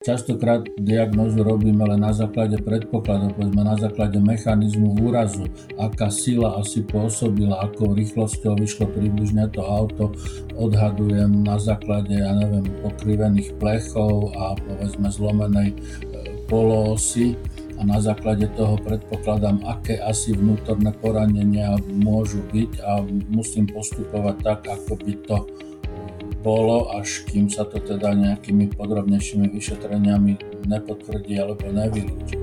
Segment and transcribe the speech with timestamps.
[0.00, 5.44] Častokrát diagnózu robíme len na základe predpokladov, povedzme na základe mechanizmu úrazu,
[5.76, 10.16] aká sila asi pôsobila, akou rýchlosťou vyšlo približne to auto,
[10.56, 15.76] odhadujem na základe, ja neviem, pokrivených plechov a povedzme zlomenej e,
[16.48, 17.36] poloosy
[17.76, 24.60] a na základe toho predpokladám, aké asi vnútorné poranenia môžu byť a musím postupovať tak,
[24.64, 25.36] ako by to
[26.40, 32.36] bolo, až kým sa to teda nejakými podrobnejšími vyšetreniami nepotvrdí alebo nevylúči.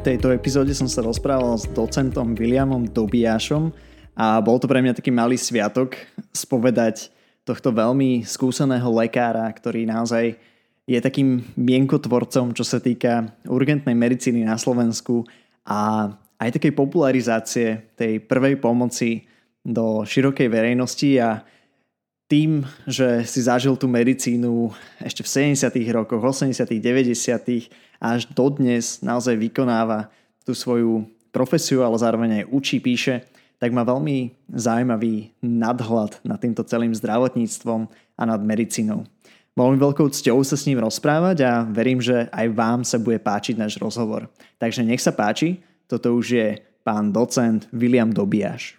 [0.04, 3.72] tejto epizóde som sa rozprával s docentom Williamom Dobiašom
[4.16, 5.96] a bol to pre mňa taký malý sviatok
[6.32, 7.12] spovedať
[7.44, 10.36] tohto veľmi skúseného lekára, ktorý naozaj
[10.84, 15.24] je takým mienkotvorcom, čo sa týka urgentnej medicíny na Slovensku
[15.64, 19.28] a aj takej popularizácie tej prvej pomoci
[19.60, 21.44] do širokej verejnosti a
[22.30, 24.70] tým, že si zažil tú medicínu
[25.02, 25.66] ešte v 70.
[25.90, 27.18] rokoch, 80., 90.
[27.98, 30.06] až dodnes naozaj vykonáva
[30.46, 33.26] tú svoju profesiu, ale zároveň aj učí, píše,
[33.58, 39.04] tak má veľmi zaujímavý nadhľad nad týmto celým zdravotníctvom a nad medicínou.
[39.58, 43.58] Bolo veľkou cťou sa s ním rozprávať a verím, že aj vám sa bude páčiť
[43.58, 44.30] náš rozhovor.
[44.62, 45.60] Takže nech sa páči,
[45.90, 46.48] toto už je
[46.86, 48.78] pán docent William Dobiaš.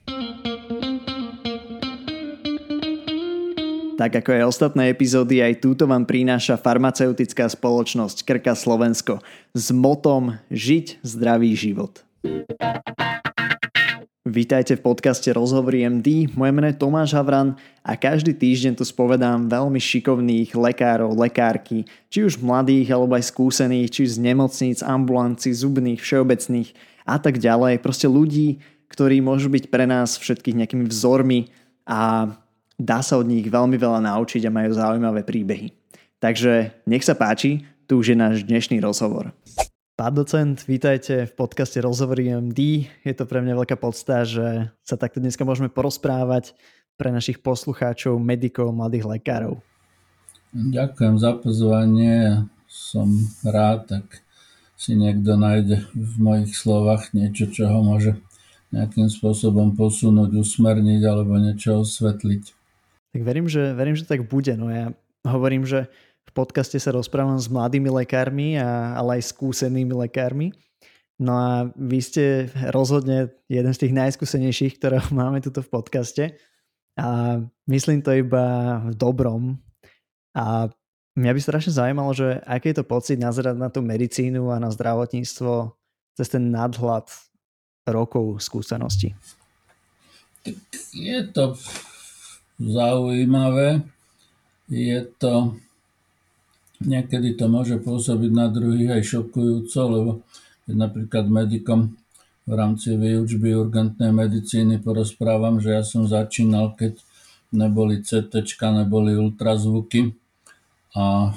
[4.02, 9.22] Tak ako aj ostatné epizódy, aj túto vám prináša farmaceutická spoločnosť Krka Slovensko
[9.54, 12.02] s motom Žiť zdravý život.
[14.26, 17.54] Vítajte v podcaste Rozhovory MD, moje meno je Tomáš Havran
[17.86, 23.94] a každý týždeň tu spovedám veľmi šikovných lekárov, lekárky, či už mladých alebo aj skúsených,
[23.94, 26.74] či z nemocníc, ambulancí, zubných, všeobecných
[27.06, 27.78] a tak ďalej.
[27.78, 31.54] Proste ľudí, ktorí môžu byť pre nás všetkých nejakými vzormi
[31.86, 32.34] a
[32.82, 35.70] dá sa od nich veľmi veľa naučiť a majú zaujímavé príbehy.
[36.18, 39.30] Takže nech sa páči, tu už je náš dnešný rozhovor.
[39.94, 42.90] Pán docent, vítajte v podcaste Rozhovory MD.
[43.06, 46.58] Je to pre mňa veľká podsta, že sa takto dneska môžeme porozprávať
[46.98, 49.62] pre našich poslucháčov, medikov, mladých lekárov.
[50.58, 52.50] Ďakujem za pozvanie.
[52.66, 54.26] Som rád, tak
[54.74, 58.18] si niekto nájde v mojich slovách niečo, čo ho môže
[58.74, 62.61] nejakým spôsobom posunúť, usmerniť alebo niečo osvetliť.
[63.12, 64.56] Tak verím, že, verím, že tak bude.
[64.56, 64.96] No ja
[65.28, 65.92] hovorím, že
[66.28, 70.56] v podcaste sa rozprávam s mladými lekármi, a, ale aj skúsenými lekármi.
[71.22, 76.24] No a vy ste rozhodne jeden z tých najskúsenejších, ktorého máme tuto v podcaste.
[76.96, 79.60] A myslím to iba v dobrom.
[80.32, 80.72] A
[81.20, 84.72] mňa by strašne zaujímalo, že aký je to pocit nazerať na tú medicínu a na
[84.72, 85.76] zdravotníctvo
[86.16, 87.08] cez ten nadhľad
[87.88, 89.16] rokov skúsenosti.
[90.92, 91.54] Je to
[92.62, 93.82] zaujímavé.
[94.70, 95.58] Je to,
[96.80, 100.12] niekedy to môže pôsobiť na druhých aj šokujúco, lebo
[100.64, 101.98] keď napríklad medikom
[102.46, 106.98] v rámci výučby urgentnej medicíny porozprávam, že ja som začínal, keď
[107.52, 108.34] neboli CT,
[108.72, 110.16] neboli ultrazvuky
[110.96, 111.36] a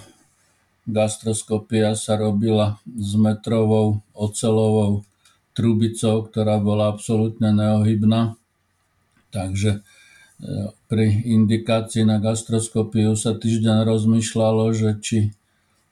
[0.84, 5.02] gastroskopia sa robila s metrovou ocelovou
[5.54, 8.36] trubicou, ktorá bola absolútne neohybná.
[9.30, 9.82] Takže
[10.88, 15.18] pri indikácii na gastroskopiu sa týždeň rozmýšľalo, že či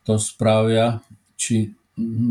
[0.05, 1.01] to spravia,
[1.41, 1.73] či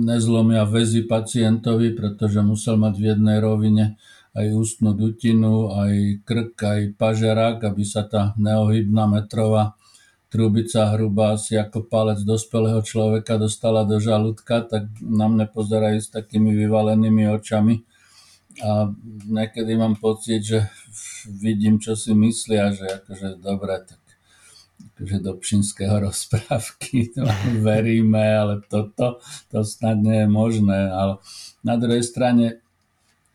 [0.06, 3.86] nezlomia väzy pacientovi, pretože musel mať v jednej rovine
[4.32, 9.76] aj ústnu dutinu, aj krk, aj pažerák, aby sa tá neohybná metrová
[10.32, 16.08] trubica hrubá asi ako palec dospelého človeka dostala do žalúdka, tak na mne pozerajú s
[16.08, 17.84] takými vyvalenými očami
[18.62, 18.94] a
[19.26, 20.70] niekedy mám pocit, že
[21.26, 24.02] vidím, čo si myslia, že akože dobre, tak
[25.02, 27.26] akože do pšinského rozprávky to
[27.66, 29.18] veríme, ale toto
[29.50, 30.94] to snad nie je možné.
[30.94, 31.18] Ale
[31.66, 32.62] na druhej strane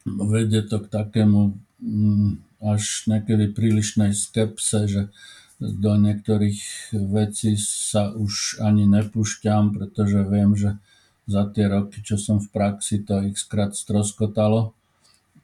[0.07, 5.03] vedie to k takému mm, až niekedy prílišnej skepse, že
[5.59, 10.77] do niektorých vecí sa už ani nepúšťam, pretože viem, že
[11.27, 14.77] za tie roky, čo som v praxi, to x krát stroskotalo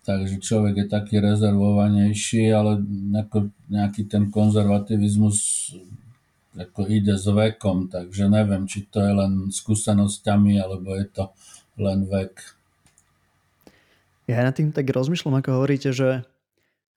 [0.03, 2.83] takže človek je taký rezervovanejší, ale
[3.71, 5.71] nejaký ten konzervativizmus
[6.53, 11.25] ako ide s vekom, takže neviem, či to je len skúsenosťami, alebo je to
[11.81, 12.37] len vek.
[14.29, 16.29] Ja na tým tak rozmýšľam, ako hovoríte, že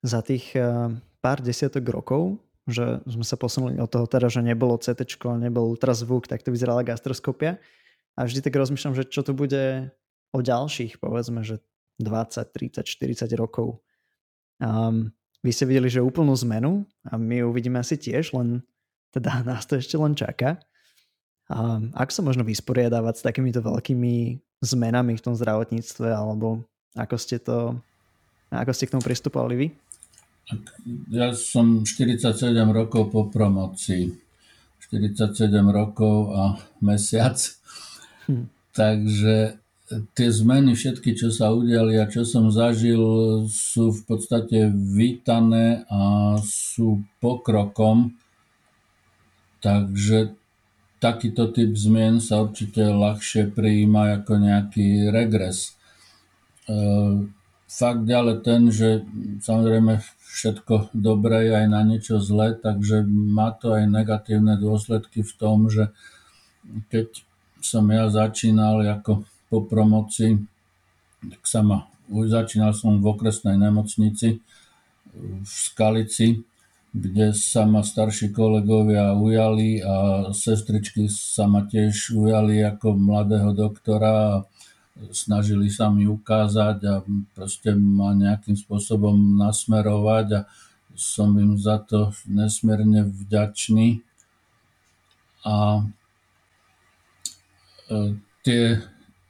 [0.04, 0.92] za tých eh,
[1.24, 2.36] pár desiatok rokov,
[2.68, 5.06] že sme sa posunuli od toho teda, že nebolo CT,
[5.38, 7.62] nebol ultrazvuk, tak to vyzerala gastroskopia.
[8.18, 9.92] A vždy tak rozmýšľam, že čo to bude
[10.34, 11.62] o ďalších, povedzme, že
[11.98, 13.80] 20, 30, 40 rokov.
[14.60, 15.12] Um,
[15.44, 18.64] vy ste videli, že úplnú zmenu a my ju uvidíme asi tiež, len
[19.14, 20.60] teda nás to ešte len čaká.
[21.46, 26.66] A ako sa možno vysporiadávať s takýmito veľkými zmenami v tom zdravotníctve, alebo
[26.98, 27.78] ako ste to,
[28.50, 29.68] ako ste k tomu pristupovali vy?
[31.10, 32.34] Ja som 47
[32.70, 34.10] rokov po promocii.
[34.90, 36.42] 47 rokov a
[36.88, 37.38] mesiac.
[38.26, 38.50] Hm.
[38.74, 42.98] Takže tie zmeny všetky, čo sa udiali a čo som zažil,
[43.46, 48.18] sú v podstate vítané a sú pokrokom.
[49.62, 50.34] Takže
[50.98, 55.78] takýto typ zmien sa určite ľahšie prijíma ako nejaký regres.
[56.66, 56.82] E,
[57.70, 59.06] fakt ale ten, že
[59.38, 65.32] samozrejme všetko dobré je aj na niečo zlé, takže má to aj negatívne dôsledky v
[65.38, 65.94] tom, že
[66.90, 67.22] keď
[67.62, 70.38] som ja začínal ako po promocii,
[71.30, 71.60] tak sa
[72.10, 74.38] začínal som v okresnej nemocnici
[75.16, 76.44] v Skalici,
[76.96, 84.12] kde sa ma starší kolegovia ujali a sestričky sa ma tiež ujali ako mladého doktora
[84.40, 84.44] a
[85.12, 86.94] snažili sa mi ukázať a
[87.36, 90.40] proste ma nejakým spôsobom nasmerovať a
[90.96, 94.00] som im za to nesmierne vďačný.
[95.44, 95.84] A
[97.92, 98.80] e, tie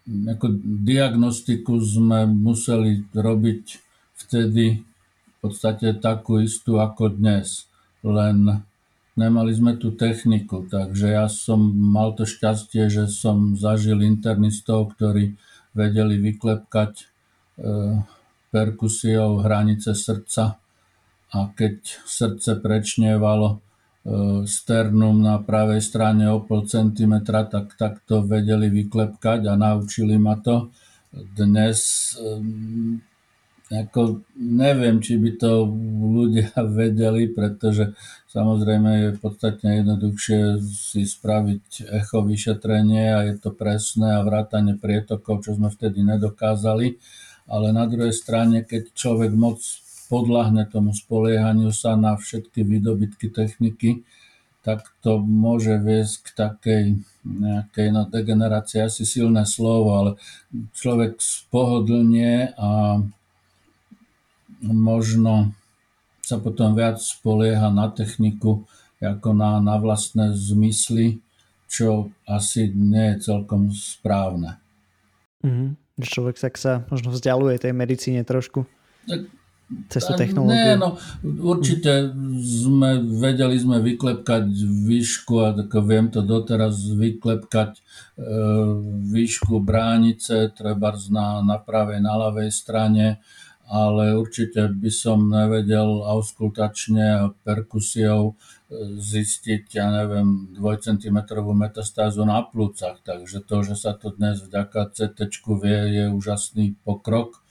[0.06, 3.64] ako diagnostiku sme museli robiť
[4.26, 7.66] vtedy v podstate takú istú ako dnes,
[8.06, 8.62] len
[9.18, 15.34] nemali sme tú techniku, takže ja som mal to šťastie, že som zažil internistov, ktorí
[15.74, 17.04] vedeli vyklepkať e,
[18.54, 20.56] perkusiou hranice srdca
[21.34, 23.60] a keď srdce prečnievalo,
[24.06, 30.38] E, sternum na pravej strane o pol centimetra, tak takto vedeli vyklepkať a naučili ma
[30.38, 30.70] to.
[31.10, 32.14] Dnes
[33.66, 35.66] ako neviem, či by to
[36.14, 37.98] ľudia vedeli, pretože
[38.30, 45.42] samozrejme je podstatne jednoduchšie si spraviť echo vyšetrenie a je to presné a vrátanie prietokov,
[45.42, 46.94] čo sme vtedy nedokázali.
[47.46, 49.62] Ale na druhej strane, keď človek moc
[50.06, 54.06] podľahne tomu spoliehaniu sa na všetky výdobytky techniky,
[54.66, 56.84] tak to môže viesť k takej
[57.22, 60.10] nejakej no, degenerácii, asi silné slovo, ale
[60.74, 62.98] človek spohodlnie a
[64.66, 65.54] možno
[66.22, 68.66] sa potom viac spolieha na techniku
[68.98, 71.22] ako na, na vlastné zmysly,
[71.70, 74.58] čo asi nie je celkom správne.
[75.46, 76.02] Mm-hmm.
[76.02, 78.66] Človek sa, sa možno vzdialuje tej medicíne trošku.
[79.06, 79.30] Tak
[79.90, 80.54] cez tú technológiu?
[80.54, 80.94] Nie, no,
[81.26, 84.46] určite sme, vedeli sme vyklepkať
[84.86, 87.80] výšku a tak viem to doteraz vyklepkať e,
[89.10, 93.18] výšku bránice, treba na, na pravej, na ľavej strane,
[93.66, 98.34] ale určite by som nevedel auskultačne a perkusiou e,
[99.02, 103.02] zistiť, ja neviem, 2 cm metastázu na plúcach.
[103.02, 105.26] Takže to, že sa to dnes vďaka CT
[105.58, 107.42] vie, je úžasný pokrok,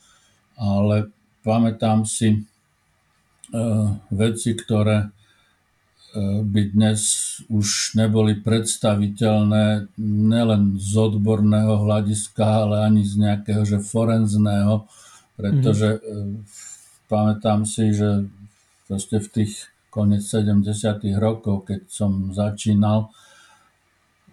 [0.56, 1.12] ale
[1.46, 7.02] pamätám si uh, veci, ktoré uh, by dnes
[7.54, 14.90] už neboli predstaviteľné nielen z odborného hľadiska, ale ani z nejakého že forenzného,
[15.38, 16.34] pretože mm-hmm.
[17.06, 18.26] pamätám si, že
[18.90, 19.54] proste v tých
[19.94, 20.66] konec 70.
[21.22, 23.14] rokov, keď som začínal,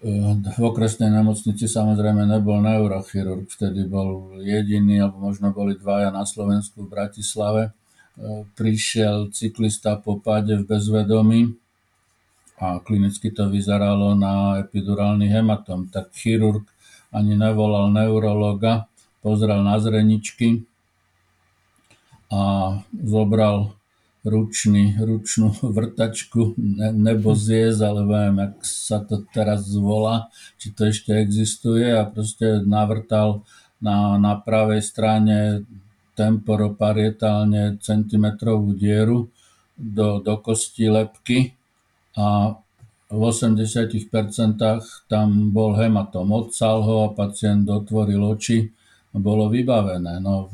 [0.03, 6.83] v okresnej nemocnici samozrejme nebol neurochirurg, vtedy bol jediný, alebo možno boli dvaja na Slovensku
[6.83, 7.63] v Bratislave.
[7.71, 7.73] E,
[8.59, 11.41] prišiel cyklista po páde v bezvedomí
[12.59, 15.87] a klinicky to vyzeralo na epidurálny hematom.
[15.87, 16.67] Tak chirurg
[17.15, 18.91] ani nevolal neurologa,
[19.23, 20.67] pozrel na zreničky
[22.27, 23.79] a zobral
[24.23, 30.87] ručný, ručnú vrtačku ne, nebo zjezd, alebo neviem, jak sa to teraz zvolá, či to
[30.87, 33.43] ešte existuje a proste navrtal
[33.83, 35.67] na, na pravej strane
[36.15, 39.27] temporoparietálne centimetrovú dieru
[39.75, 41.39] do, do kosti lepky
[42.15, 42.55] a
[43.13, 44.01] v 80%
[45.11, 46.33] tam bol hematom.
[46.33, 48.65] Odsal ho a pacient otvoril oči
[49.13, 50.17] a bolo vybavené.
[50.23, 50.49] No,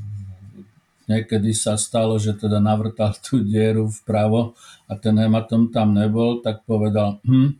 [1.08, 4.52] Niekedy sa stalo, že teda navrtal tú dieru vpravo
[4.84, 7.56] a ten hematom tam nebol, tak povedal, hm,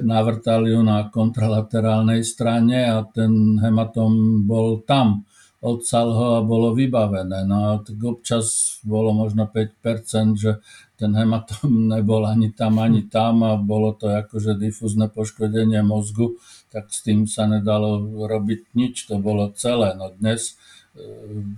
[0.00, 5.28] navrtal ju na kontralaterálnej strane a ten hematom bol tam.
[5.56, 7.42] Odsal ho a bolo vybavené.
[7.48, 10.60] No a tak občas bolo možno 5%, že
[10.96, 16.40] ten hematom nebol ani tam, ani tam a bolo to akože difúzne poškodenie mozgu,
[16.72, 19.92] tak s tým sa nedalo robiť nič, to bolo celé.
[19.96, 20.56] No dnes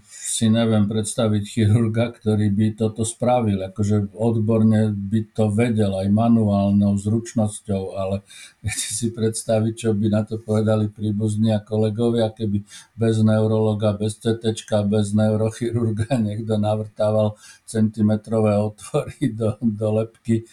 [0.08, 3.58] si neviem predstaviť chirurga, ktorý by toto spravil.
[3.70, 8.22] Akože odborne by to vedel aj manuálnou zručnosťou, ale
[8.62, 12.62] viete si predstaviť, čo by na to povedali príbuzní a kolegovia, keby
[12.94, 20.46] bez neurologa, bez CT, bez neurochirurga niekto navrtával centimetrové otvory do, do lepky.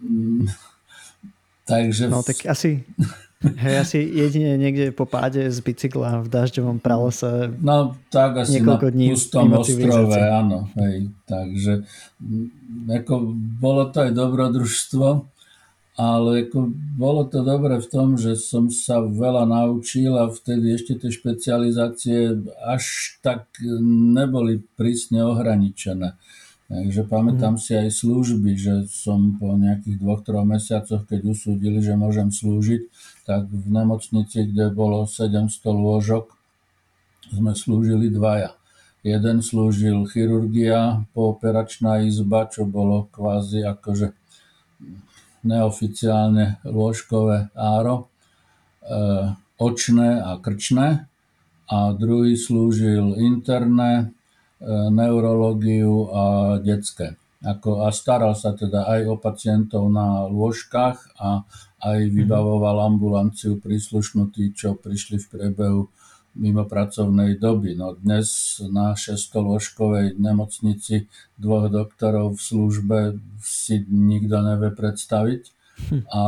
[0.00, 0.48] Mm,
[1.64, 2.08] takže...
[2.08, 2.84] No tak asi
[3.44, 7.52] Hej, asi jedine niekde po páde z bicykla v dažďovom pralese.
[7.60, 10.72] No tak asi na dní pustom ostrove, áno.
[10.72, 11.84] Hej, takže
[12.88, 15.06] ako, bolo to aj dobrodružstvo,
[16.00, 20.96] ale ako, bolo to dobre v tom, že som sa veľa naučil a vtedy ešte
[20.96, 22.84] tie špecializácie až
[23.20, 23.52] tak
[24.16, 26.16] neboli prísne ohraničené.
[26.66, 27.62] Takže pamätám mm.
[27.62, 32.90] si aj služby, že som po nejakých dvoch, troch mesiacoch, keď usúdili, že môžem slúžiť,
[33.26, 36.30] tak v nemocnici, kde bolo 700 lôžok,
[37.34, 38.54] sme slúžili dvaja.
[39.02, 44.14] Jeden slúžil chirurgia, pooperačná izba, čo bolo kvázi akože
[45.42, 48.06] neoficiálne lôžkové áro,
[48.82, 48.94] e,
[49.58, 51.06] očné a krčné
[51.66, 54.16] a druhý slúžil interné,
[54.56, 56.24] E, neurológiu a
[56.64, 57.20] detské.
[57.46, 61.46] Ako, a staral sa teda aj o pacientov na lôžkach a
[61.86, 62.10] aj mhm.
[62.10, 65.82] vybavoval ambulanciu príslušnú tí, čo prišli v priebehu
[66.36, 67.72] mimo pracovnej doby.
[67.72, 71.08] No dnes na 600-lôžkovej nemocnici
[71.40, 72.98] dvoch doktorov v službe
[73.40, 75.42] si nikto nevie predstaviť.
[75.76, 76.02] Hm.
[76.12, 76.20] A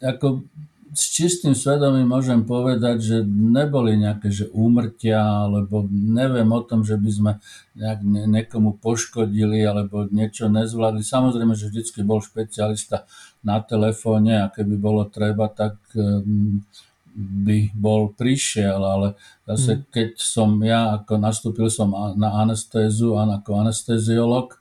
[0.00, 0.48] ako
[0.90, 6.98] s čistým svedomím môžem povedať, že neboli nejaké že úmrtia, alebo neviem o tom, že
[6.98, 7.32] by sme
[7.78, 11.06] nejak niekomu poškodili alebo niečo nezvládli.
[11.06, 13.06] Samozrejme, že vždycky bol špecialista
[13.46, 16.66] na telefóne a keby bolo treba, tak ehm,
[17.14, 19.14] by bol prišiel, ale
[19.46, 19.84] zase hmm.
[19.94, 24.58] keď som ja, ako nastúpil som na anestézu a ako anesteziolog,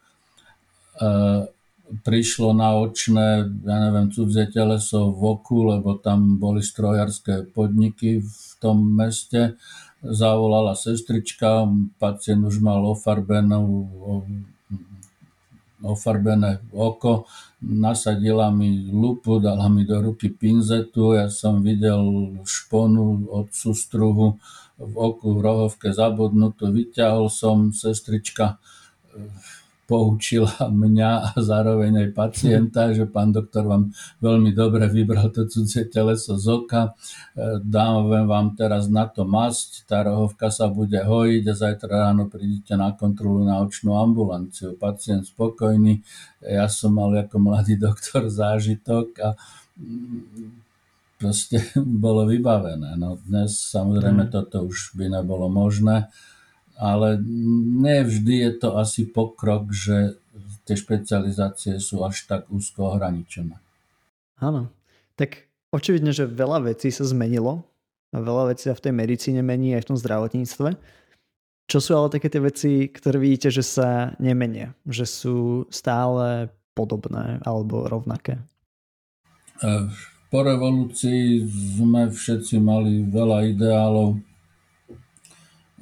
[1.02, 1.50] ehm,
[2.06, 8.50] prišlo na očné, ja neviem, cudzie teleso v oku, lebo tam boli strojarské podniky v
[8.62, 9.58] tom meste.
[10.00, 11.68] Zavolala sestrička,
[12.00, 13.90] pacient už mal ofarbenú,
[15.84, 17.28] ofarbené oko,
[17.60, 24.40] nasadila mi lupu, dala mi do ruky pinzetu, ja som videl šponu od sústruhu
[24.80, 28.60] v oku v rohovke zabudnutú, vyťahol som, sestrička
[29.90, 33.90] poučila mňa a zároveň aj pacienta, že pán doktor vám
[34.22, 36.94] veľmi dobre vybral to cudzie teleso z oka,
[37.34, 42.30] e, dám vám teraz na to masť, tá rohovka sa bude hojiť a zajtra ráno
[42.30, 44.78] prídete na kontrolu na očnú ambulanciu.
[44.78, 46.06] Pacient spokojný,
[46.46, 49.30] ja som mal ako mladý doktor zážitok a
[49.74, 50.54] mm,
[51.18, 51.66] proste
[52.06, 52.94] bolo vybavené.
[52.94, 54.32] No dnes samozrejme mm.
[54.32, 56.14] toto už by nebolo možné
[56.80, 57.20] ale
[57.84, 60.16] nevždy je to asi pokrok, že
[60.64, 63.60] tie špecializácie sú až tak úzko ohraničené.
[64.40, 64.72] Áno,
[65.20, 67.68] tak očividne, že veľa vecí sa zmenilo
[68.16, 70.70] a veľa vecí sa v tej medicíne mení aj v tom zdravotníctve.
[71.70, 77.44] Čo sú ale také tie veci, ktoré vidíte, že sa nemenia, že sú stále podobné
[77.46, 78.42] alebo rovnaké?
[79.62, 79.70] E,
[80.32, 81.46] po revolúcii
[81.78, 84.18] sme všetci mali veľa ideálov.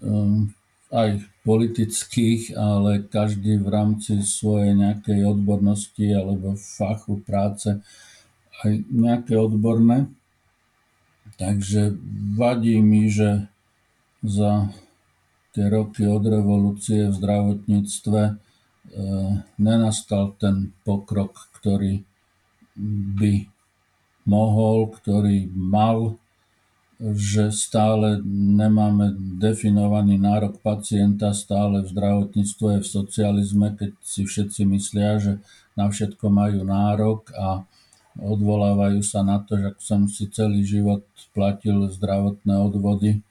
[0.04, 0.57] Ehm,
[0.98, 1.10] aj
[1.46, 7.78] politických, ale každý v rámci svojej nejakej odbornosti alebo fachu práce
[8.66, 10.10] aj nejaké odborné.
[11.38, 11.94] Takže
[12.34, 13.46] vadí mi, že
[14.26, 14.74] za
[15.54, 18.34] tie roky od revolúcie v zdravotníctve e,
[19.62, 22.02] nenastal ten pokrok, ktorý
[23.18, 23.46] by
[24.26, 26.18] mohol, ktorý mal
[26.98, 28.26] že stále
[28.58, 35.34] nemáme definovaný nárok pacienta, stále v zdravotníctve je v socializme, keď si všetci myslia, že
[35.78, 37.62] na všetko majú nárok a
[38.18, 41.06] odvolávajú sa na to, že ak som si celý život
[41.38, 43.22] platil zdravotné odvody,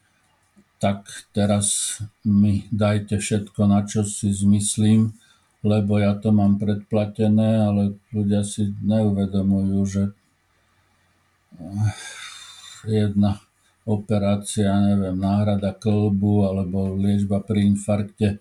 [0.78, 5.10] tak teraz mi dajte všetko, na čo si zmyslím,
[5.66, 7.82] lebo ja to mám predplatené, ale
[8.14, 10.02] ľudia si neuvedomujú, že
[12.86, 13.42] jedna
[13.86, 18.38] operácia, neviem, náhrada klbu alebo liečba pri infarkte e,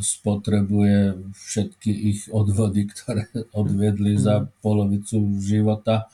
[0.00, 3.28] spotrebuje všetky ich odvody, ktoré
[3.60, 4.46] odviedli za mhm.
[4.64, 6.08] polovicu života.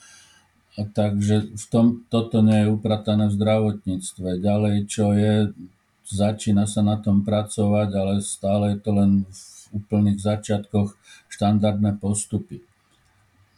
[0.77, 4.45] A takže v tom, toto nie je upratané v zdravotníctve.
[4.45, 5.57] Ďalej, čo je,
[6.05, 9.41] začína sa na tom pracovať, ale stále je to len v
[9.73, 10.93] úplných začiatkoch
[11.33, 12.61] štandardné postupy.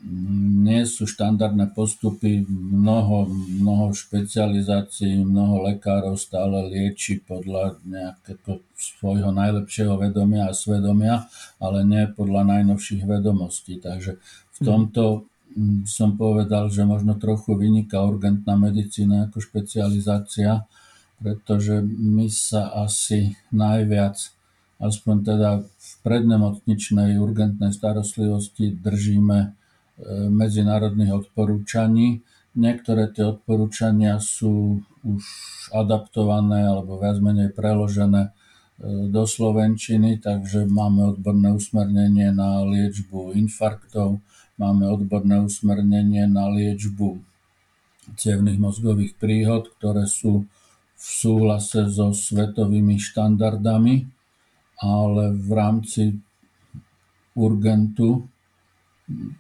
[0.07, 3.26] Nie sú štandardné postupy, mnoho,
[3.59, 11.26] mnoho špecializácií, mnoho lekárov stále lieči podľa nejakého svojho najlepšieho vedomia a svedomia,
[11.59, 13.83] ale nie podľa najnovších vedomostí.
[13.83, 14.23] Takže
[14.55, 15.26] v tomto
[15.83, 20.62] som povedal, že možno trochu vyniká urgentná medicína ako špecializácia,
[21.19, 24.14] pretože my sa asi najviac,
[24.78, 29.58] aspoň teda v prednemocničnej urgentnej starostlivosti držíme
[30.07, 32.23] medzinárodných odporúčaní.
[32.55, 35.23] Niektoré tie odporúčania sú už
[35.75, 38.31] adaptované alebo viac menej preložené e,
[39.11, 44.19] do Slovenčiny, takže máme odborné usmernenie na liečbu infarktov,
[44.59, 47.23] máme odborné usmernenie na liečbu
[48.17, 50.49] cievných mozgových príhod, ktoré sú
[50.99, 54.09] v súhlase so svetovými štandardami,
[54.83, 56.02] ale v rámci
[57.38, 58.26] urgentu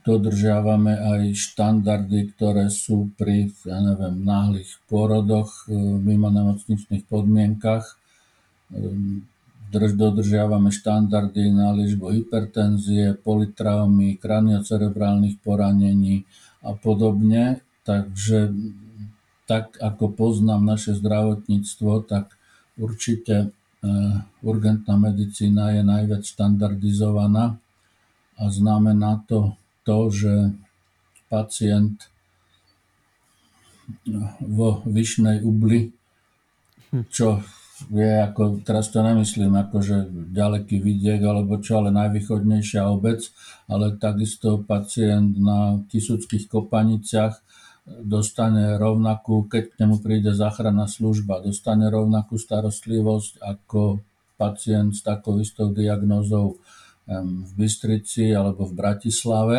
[0.04, 7.84] dodržiavame aj štandardy, ktoré sú pri, ja neviem, náhlych pôrodoch, e, mimo nemocničných podmienkach.
[7.84, 7.96] E,
[9.68, 16.24] dodržiavame štandardy na liečbu hypertenzie, politraumy, kraniocerebrálnych poranení
[16.64, 17.60] a podobne.
[17.84, 18.48] Takže
[19.44, 22.32] tak ako poznám naše zdravotníctvo, tak
[22.80, 23.48] určite e,
[24.40, 27.60] urgentná medicína je najviac štandardizovaná
[28.38, 30.34] a znamená to to, že
[31.32, 32.08] pacient
[34.44, 35.92] vo vyšnej ubli,
[37.08, 37.40] čo
[37.88, 39.96] je ako, teraz to nemyslím ako, že
[40.34, 43.22] ďaleký vidiek alebo čo, ale najvýchodnejšia obec,
[43.70, 47.38] ale takisto pacient na Kisúckých kopaniciach
[47.88, 54.02] dostane rovnakú, keď k nemu príde záchranná služba, dostane rovnakú starostlivosť ako
[54.36, 56.60] pacient s takou istou diagnózou
[57.08, 59.58] v Bystrici alebo v Bratislave,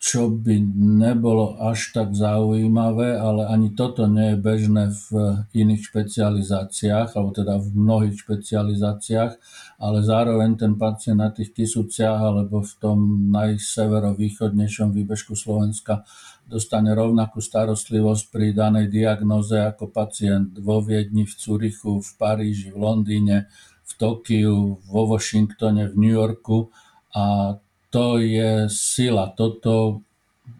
[0.00, 0.56] čo by
[1.04, 5.08] nebolo až tak zaujímavé, ale ani toto nie je bežné v
[5.52, 9.32] iných špecializáciách, alebo teda v mnohých špecializáciách,
[9.76, 16.08] ale zároveň ten pacient na tých Kisúciach alebo v tom najseverovýchodnejšom výbežku Slovenska
[16.50, 22.82] dostane rovnakú starostlivosť pri danej diagnoze ako pacient vo Viedni, v Curichu, v Paríži, v
[22.82, 23.46] Londýne,
[23.90, 26.70] v Tokiu, vo Washingtone, v New Yorku
[27.10, 27.58] a
[27.90, 29.34] to je sila.
[29.34, 30.06] Toto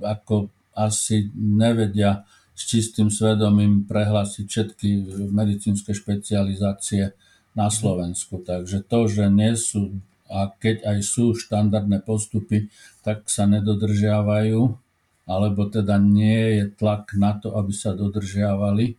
[0.02, 4.88] ako asi nevedia s čistým svedomím prehlásiť všetky
[5.30, 7.14] medicínske špecializácie
[7.54, 8.42] na Slovensku.
[8.42, 12.70] Takže to, že nie sú a keď aj sú štandardné postupy,
[13.02, 14.62] tak sa nedodržiavajú,
[15.26, 18.94] alebo teda nie je tlak na to, aby sa dodržiavali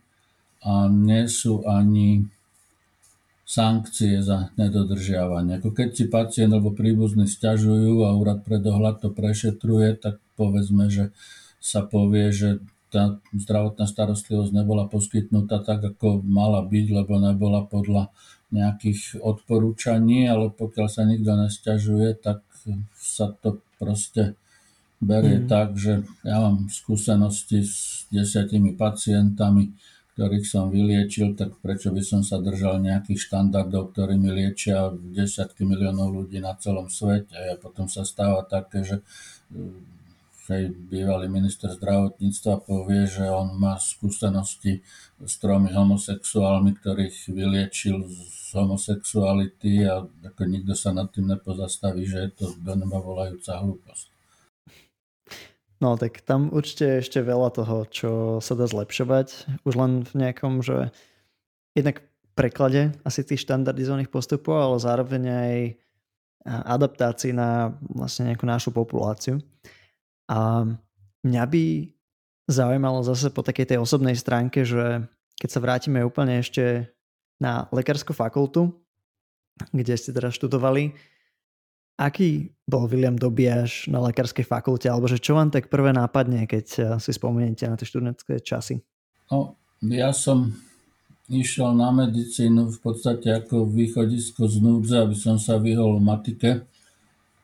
[0.62, 2.28] a nie sú ani
[3.52, 5.60] sankcie za nedodržiavanie.
[5.60, 10.88] Ako keď si pacient alebo príbuzný stiažujú a úrad pre dohľad to prešetruje, tak povedzme,
[10.88, 11.12] že
[11.60, 18.08] sa povie, že tá zdravotná starostlivosť nebola poskytnutá tak, ako mala byť, lebo nebola podľa
[18.52, 22.44] nejakých odporúčaní, ale pokiaľ sa nikto nestiažuje, tak
[22.96, 24.36] sa to proste
[25.00, 25.48] berie mm.
[25.48, 29.72] tak, že ja mám skúsenosti s desiatimi pacientami,
[30.12, 36.12] ktorých som vyliečil, tak prečo by som sa držal nejakých štandardov, ktorými liečia desiatky miliónov
[36.12, 37.32] ľudí na celom svete.
[37.32, 38.96] A potom sa stáva také, že
[40.52, 44.84] hej, bývalý minister zdravotníctva povie, že on má skúsenosti
[45.16, 52.28] s tromi homosexuálmi, ktorých vyliečil z homosexuality a ako nikto sa nad tým nepozastaví, že
[52.28, 54.11] je to do neba volajúca hlúposť.
[55.82, 59.58] No tak tam určite ešte veľa toho, čo sa dá zlepšovať.
[59.66, 60.94] Už len v nejakom, že
[61.74, 62.06] jednak
[62.38, 65.54] preklade asi tých štandardizovaných postupov, ale zároveň aj
[66.46, 69.42] adaptácii na vlastne nejakú našu populáciu.
[70.30, 70.70] A
[71.26, 71.64] mňa by
[72.46, 75.02] zaujímalo zase po takej tej osobnej stránke, že
[75.38, 76.94] keď sa vrátime úplne ešte
[77.42, 78.70] na lekárskú fakultu,
[79.74, 80.94] kde ste teda študovali,
[82.00, 86.66] Aký bol William Dobiaš na lekárskej fakulte, alebo že čo vám tak prvé nápadne, keď
[86.78, 88.80] eh, si spomeniete na tie študentské časy?
[89.28, 90.56] No, ja som
[91.32, 96.68] išiel na medicínu v podstate ako východisko z núdze, aby som sa vyhol matike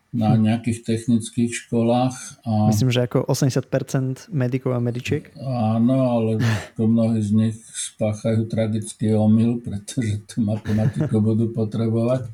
[0.08, 0.40] na hm.
[0.48, 2.16] nejakých technických školách.
[2.48, 2.72] A...
[2.72, 5.28] Myslím, že ako 80% medikov a medičiek.
[5.36, 6.40] Áno, ale
[6.72, 12.24] ako mnohí z nich spáchajú tragický omyl, pretože tú matematiku budú potrebovať.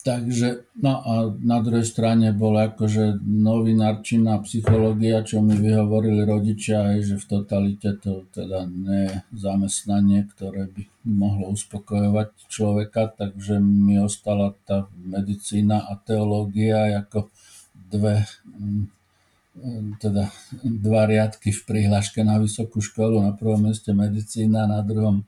[0.00, 6.98] Takže, no a na druhej strane bola akože novinárčina, psychológia, čo mi vyhovorili rodičia, aj,
[7.04, 14.00] že v totalite to teda nie je zamestnanie, ktoré by mohlo uspokojovať človeka, takže mi
[14.00, 17.28] ostala tá medicína a teológia ako
[17.92, 18.24] dve
[20.00, 20.32] teda
[20.64, 25.26] dva riadky v prihláške na vysokú školu, na prvom mieste medicína, na druhom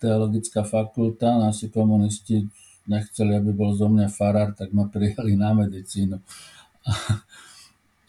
[0.00, 1.36] teologická fakulta.
[1.36, 2.48] Nasi komunisti
[2.86, 6.20] nechceli, aby bol zo mňa farár, tak ma prijali na medicínu.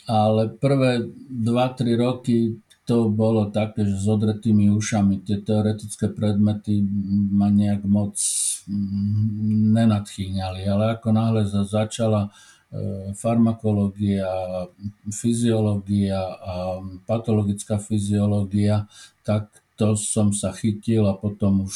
[0.05, 2.37] Ale prvé 2-3 roky
[2.85, 6.85] to bolo také, že s odretými ušami tie teoretické predmety
[7.33, 8.13] ma nejak moc
[8.69, 14.29] mm, nenadchýňali, ale ako náhle začala e, farmakológia,
[15.09, 16.53] fyziológia a
[17.09, 18.85] patologická fyziológia,
[19.25, 21.75] tak to som sa chytil a potom už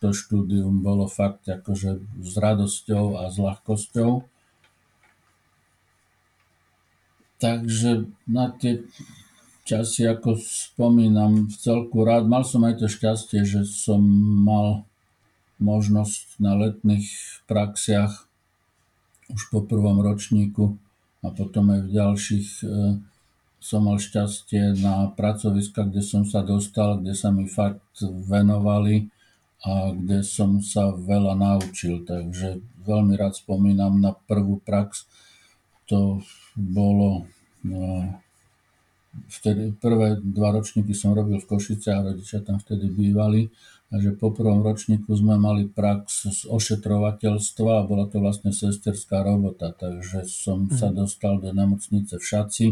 [0.00, 4.24] to štúdium bolo fakt akože s radosťou a s ľahkosťou.
[7.40, 8.84] Takže na tie
[9.64, 12.28] časy, ako spomínam, v celku rád.
[12.28, 14.02] Mal som aj to šťastie, že som
[14.44, 14.84] mal
[15.60, 17.06] možnosť na letných
[17.46, 18.26] praxiach
[19.30, 20.74] už po prvom ročníku
[21.22, 22.66] a potom aj v ďalších e,
[23.60, 29.12] som mal šťastie na pracoviska, kde som sa dostal, kde sa mi fakt venovali
[29.60, 32.00] a kde som sa veľa naučil.
[32.08, 35.04] Takže veľmi rád spomínam na prvú prax.
[35.92, 36.24] To
[36.56, 37.28] bolo
[37.68, 38.16] no,
[39.28, 43.52] vtedy prvé dva ročníky som robil v Košice a rodičia tam vtedy bývali.
[43.92, 49.76] Takže po prvom ročníku sme mali prax z ošetrovateľstva a bola to vlastne sesterská robota.
[49.76, 50.96] Takže som sa mhm.
[50.96, 52.66] dostal do nemocnice v Šaci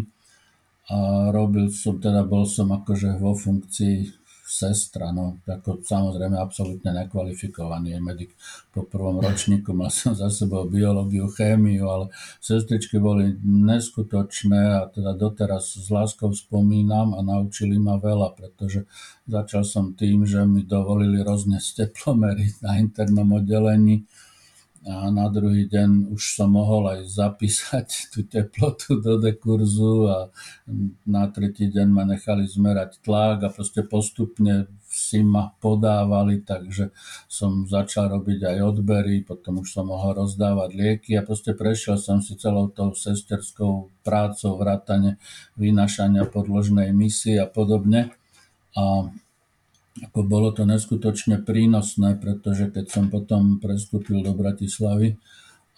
[0.89, 7.93] a robil som, teda bol som akože vo funkcii sestra, no ako samozrejme absolútne nekvalifikovaný
[7.93, 8.31] je medic.
[8.73, 12.09] Po prvom ročníku, mal som za sebou biológiu, chémiu, ale
[12.41, 18.89] sestričky boli neskutočné a teda doteraz s láskou spomínam a naučili ma veľa, pretože
[19.29, 24.09] začal som tým, že mi dovolili rozniesť teplomery na internom oddelení,
[24.87, 30.19] a na druhý deň už som mohol aj zapísať tú teplotu do dekurzu a
[31.03, 36.95] na tretí deň ma nechali zmerať tlak a proste postupne si ma podávali, takže
[37.29, 42.25] som začal robiť aj odbery, potom už som mohol rozdávať lieky a proste prešiel som
[42.25, 45.21] si celou tou sesterskou prácou, vrátane
[45.61, 48.17] vynašania podložnej misie a podobne.
[48.73, 49.13] A
[50.07, 55.19] ako bolo to neskutočne prínosné, pretože keď som potom prestúpil do Bratislavy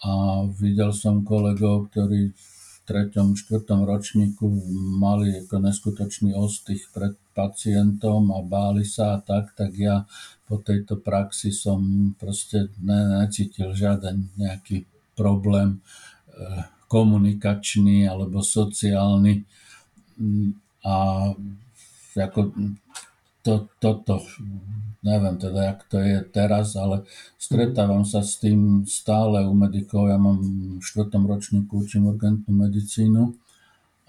[0.05, 4.45] a videl som kolegov, ktorí v treťom, štvrtom ročníku
[4.97, 10.03] mali ako neskutočný ostých pred pacientom a báli sa a tak, tak ja
[10.49, 14.83] po tejto praxi som proste ne, necítil žiaden nejaký
[15.15, 15.79] problém
[16.35, 19.47] eh, komunikačný alebo sociálny.
[20.83, 20.95] A
[22.11, 22.39] ako
[23.41, 24.21] to, toto,
[25.01, 27.03] neviem teda, jak to je teraz, ale
[27.41, 30.09] stretávam sa s tým stále u medikov.
[30.09, 30.41] Ja mám
[30.77, 33.33] v štvrtom ročníku, učím urgentnú medicínu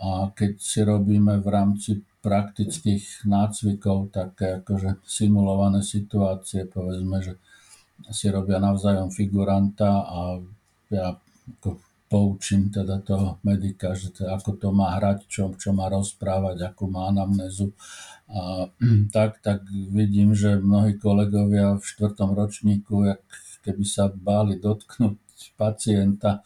[0.02, 1.90] a keď si robíme v rámci
[2.22, 7.34] praktických nácvikov také akože simulované situácie, povedzme, že
[8.14, 10.38] si robia navzájom figuranta a
[10.90, 11.18] ja
[11.58, 16.61] ako poučím teda toho medika, že to, ako to má hrať, čo, čo má rozprávať,
[16.68, 17.72] akú má anamnézu.
[18.29, 18.68] A
[19.16, 23.25] tak, tak vidím, že mnohí kolegovia v štvrtom ročníku, jak
[23.64, 26.44] keby sa báli dotknúť pacienta,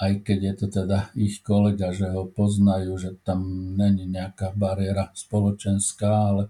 [0.00, 3.44] aj keď je to teda ich kolega, že ho poznajú, že tam
[3.76, 6.42] není nejaká bariéra spoločenská, ale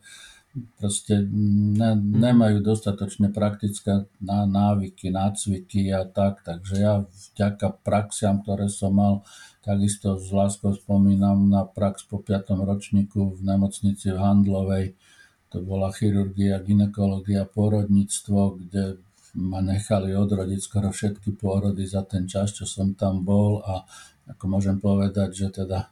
[0.76, 2.20] proste ne, mhm.
[2.20, 6.94] nemajú dostatočne praktické návyky, nácviky a tak, takže ja
[7.32, 9.14] vďaka praxiam, ktoré som mal,
[9.64, 12.52] takisto s láskou spomínam na prax po 5.
[12.58, 14.86] ročníku v nemocnici v Handlovej,
[15.52, 18.96] to bola chirurgia, ginekológia, porodníctvo, kde
[19.36, 23.84] ma nechali odrodiť skoro všetky pôrody za ten čas, čo som tam bol a
[24.28, 25.91] ako môžem povedať, že teda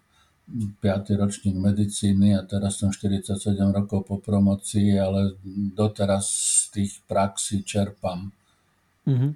[0.82, 1.14] 5.
[1.14, 3.38] ročník medicíny a teraz som 47
[3.70, 5.38] rokov po promocii, ale
[5.74, 8.34] doteraz z tých praxí čerpám.
[9.06, 9.32] Mm-hmm.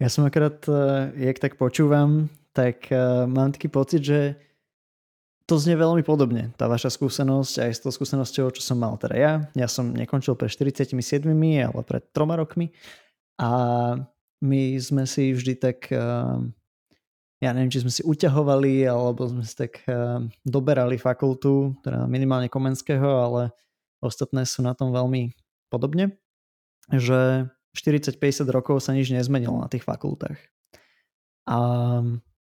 [0.00, 4.34] Ja som akorát, eh, jak tak počúvam, tak uh, mám taký pocit, že
[5.46, 9.14] to znie veľmi podobne, tá vaša skúsenosť aj s tou skúsenosťou, čo som mal teda
[9.18, 9.32] ja.
[9.54, 10.94] Ja som nekončil pred 47,
[11.62, 12.74] ale pred troma rokmi
[13.38, 13.50] a
[14.42, 16.42] my sme si vždy tak uh,
[17.40, 22.52] ja neviem, či sme si uťahovali, alebo sme si tak uh, doberali fakultu, teda minimálne
[22.52, 23.42] Komenského, ale
[24.04, 25.32] ostatné sú na tom veľmi
[25.72, 26.20] podobne,
[26.92, 30.36] že 40-50 rokov sa nič nezmenilo na tých fakultách.
[31.48, 31.58] A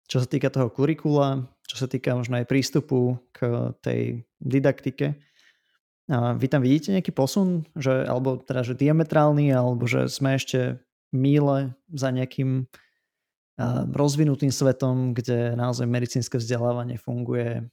[0.06, 5.18] čo sa týka toho kurikula, čo sa týka možno aj prístupu k tej didaktike,
[6.06, 10.78] a vy tam vidíte nejaký posun, že, alebo teda, že diametrálny, alebo že sme ešte
[11.10, 12.70] míle za nejakým
[13.92, 17.64] rozvinutým svetom, kde naozaj medicínske vzdelávanie funguje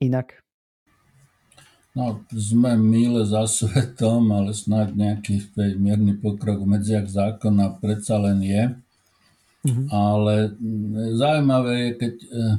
[0.00, 0.44] inak?
[1.96, 5.48] No, sme míle za svetom, ale snáď nejaký
[5.80, 8.64] mierny pokrok v medziach zákona predsa len je.
[9.64, 9.86] Mm-hmm.
[9.88, 10.34] Ale
[11.16, 12.56] zaujímavé je, keď eh,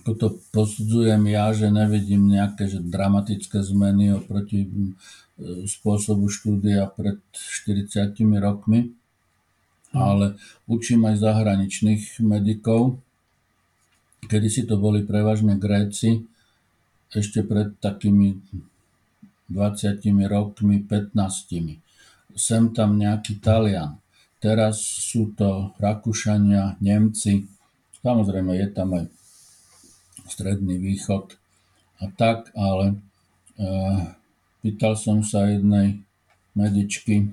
[0.00, 0.26] ako to
[0.56, 8.88] posudzujem ja, že nevidím nejaké že dramatické zmeny oproti eh, spôsobu štúdia pred 40 rokmi,
[8.88, 9.03] mm.
[9.94, 10.34] Ale
[10.66, 12.98] učím aj zahraničných medikov.
[14.26, 16.26] Kedy si to boli prevažne Gréci,
[17.14, 18.42] ešte pred takými
[19.48, 21.14] 20 rokmi, 15.
[22.34, 24.02] Sem tam nejaký Talian.
[24.42, 27.46] Teraz sú to Rakúšania, Nemci,
[28.04, 29.04] samozrejme je tam aj
[30.24, 31.36] Stredný východ
[32.00, 32.96] a tak, ale
[33.60, 33.66] e,
[34.64, 36.00] pýtal som sa jednej
[36.56, 37.28] medičky,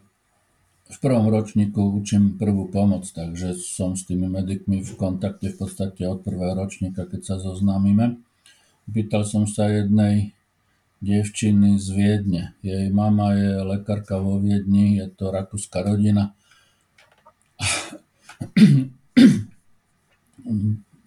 [0.92, 6.04] v prvom ročníku učím prvú pomoc, takže som s tými medikmi v kontakte v podstate
[6.04, 8.20] od prvého ročníka, keď sa zoznámime.
[8.92, 10.36] Pýtal som sa jednej
[11.00, 12.44] dievčiny z Viedne.
[12.60, 16.36] Jej mama je lekárka vo Viedni, je to rakúska rodina.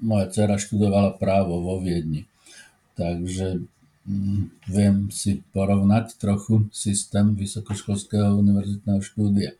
[0.00, 2.24] Moja dcera študovala právo vo Viedni.
[2.96, 3.60] Takže
[4.68, 9.56] viem si porovnať trochu systém vysokoškolského univerzitného štúdia.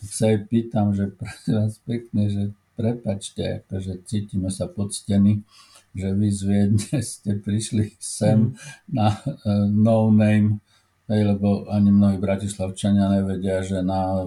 [0.00, 1.12] Tak sa jej pýtam, že
[1.52, 2.42] vás pekne, že
[2.74, 5.44] prepačte, akože cítime sa poctení,
[5.92, 8.56] že vy z Viedne ste prišli sem mm.
[8.96, 10.64] na uh, no name,
[11.12, 14.24] hej, lebo ani mnohí bratislavčania nevedia, že na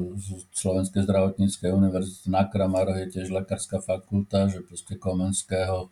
[0.53, 5.89] Slovenskej zdravotníckej univerzite na Kramaroch je tiež lekárska fakulta, že proste Komenského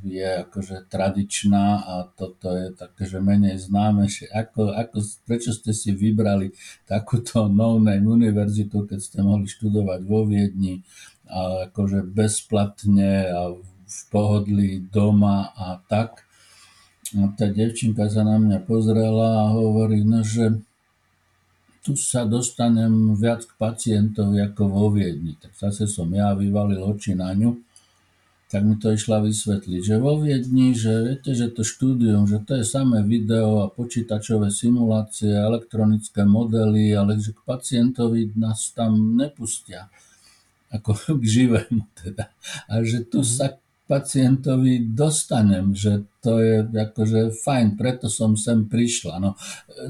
[0.00, 4.96] je akože tradičná a toto je také, že menej známe, ako, ako,
[5.28, 6.56] prečo ste si vybrali
[6.88, 10.80] takúto no-name univerzitu, keď ste mohli študovať vo Viedni
[11.28, 13.40] a akože bezplatne a
[13.90, 16.24] v pohodlí doma a tak.
[17.10, 20.62] A tá devčinka sa na mňa pozrela a hovorí, no, že
[21.80, 25.34] tu sa dostanem viac k pacientovi ako vo Viedni.
[25.40, 27.56] Tak zase som ja vyvalil oči na ňu,
[28.50, 32.58] tak mi to išla vysvetliť, že vo Viedni, že viete, že to štúdium, že to
[32.58, 39.86] je samé video a počítačové simulácie, elektronické modely, ale že k pacientovi nás tam nepustia
[40.74, 42.30] ako k živému teda.
[42.66, 43.38] A že tu mm-hmm.
[43.38, 43.54] sa
[43.90, 49.18] pacientovi dostanem, že to je akože fajn, preto som sem prišla.
[49.18, 49.34] No,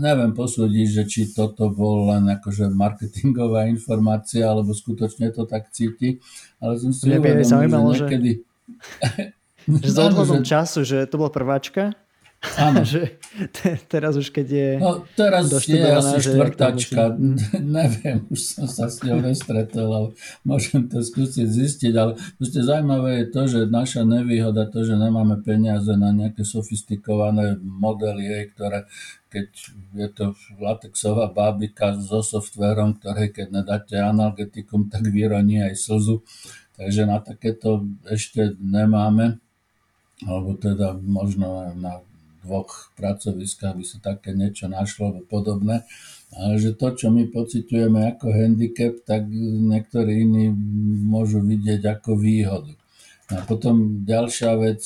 [0.00, 6.16] neviem posúdiť, že či toto bol len akože marketingová informácia, alebo skutočne to tak cíti,
[6.64, 7.44] ale som si uvedomil,
[7.92, 8.30] že niekedy...
[8.40, 8.49] Že,
[9.66, 11.94] že za odhľadom času, že to bola prváčka,
[12.56, 12.84] Áno.
[12.88, 13.20] že
[13.52, 17.20] te, teraz už keď je No teraz je asi štvrtačka,
[17.76, 20.08] neviem, už som sa s ňou nestretol, ale
[20.40, 25.44] môžem to skúsiť zistiť, ale proste zaujímavé je to, že naša nevýhoda, to, že nemáme
[25.44, 28.88] peniaze na nejaké sofistikované modely, ktoré
[29.30, 29.46] keď
[29.94, 30.26] je to
[30.58, 36.26] latexová bábika so softverom, ktoré keď nedáte analgetikum, tak vyroní aj slzu.
[36.80, 39.36] Takže na takéto ešte nemáme,
[40.24, 42.00] alebo teda možno na
[42.40, 45.84] dvoch pracoviskách by sa také niečo našlo alebo podobné.
[46.32, 50.48] Ale že to, čo my pociťujeme ako handicap, tak niektorí iní
[51.04, 52.72] môžu vidieť ako výhodu.
[53.28, 54.80] A potom ďalšia vec,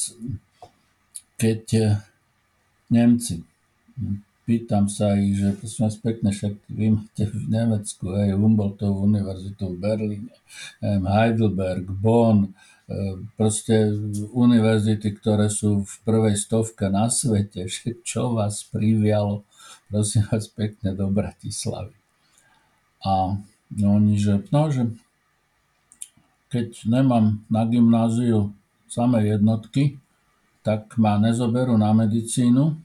[1.39, 1.95] keď
[2.91, 3.47] Nemci,
[4.45, 9.73] pýtam sa ich, že sú nás pekne, však vy máte v Nemecku, hej, Humboldtovú univerzitu
[9.73, 10.35] v Berlíne,
[10.81, 12.53] Heidelberg, Bonn,
[12.85, 13.89] E, proste
[14.37, 19.49] univerzity, ktoré sú v prvej stovke na svete, že čo vás privialo,
[19.89, 21.97] prosím vás pekne do Bratislavy.
[23.05, 23.41] A
[23.81, 24.93] no, oni, že, no, že
[26.53, 28.53] keď nemám na gymnáziu
[28.87, 29.97] samé jednotky,
[30.65, 32.84] tak ma nezoberú na medicínu,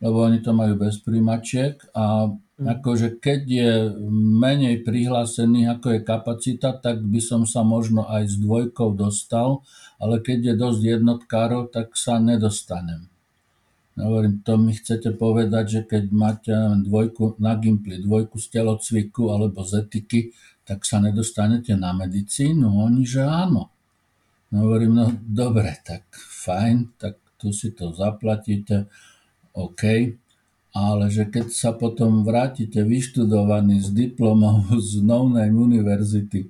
[0.00, 2.76] lebo oni to majú bez príjmačiek a Mm.
[2.76, 3.72] Akože keď je
[4.12, 9.64] menej prihlásených, ako je kapacita, tak by som sa možno aj s dvojkou dostal,
[9.96, 13.08] ale keď je dosť jednotkárov, tak sa nedostanem.
[13.96, 16.52] Hovorím, to mi chcete povedať, že keď máte
[16.84, 20.36] dvojku na Gimply, dvojku z telocviku alebo z etiky,
[20.68, 22.68] tak sa nedostanete na medicínu?
[22.68, 23.72] Oni, že áno.
[24.52, 28.84] No, hovorím, no dobre, tak fajn, tak tu si to zaplatíte,
[29.68, 30.16] OK?
[30.70, 36.48] Ale že keď sa potom vrátite vyštudovaný s diplomom z Novnej univerzity,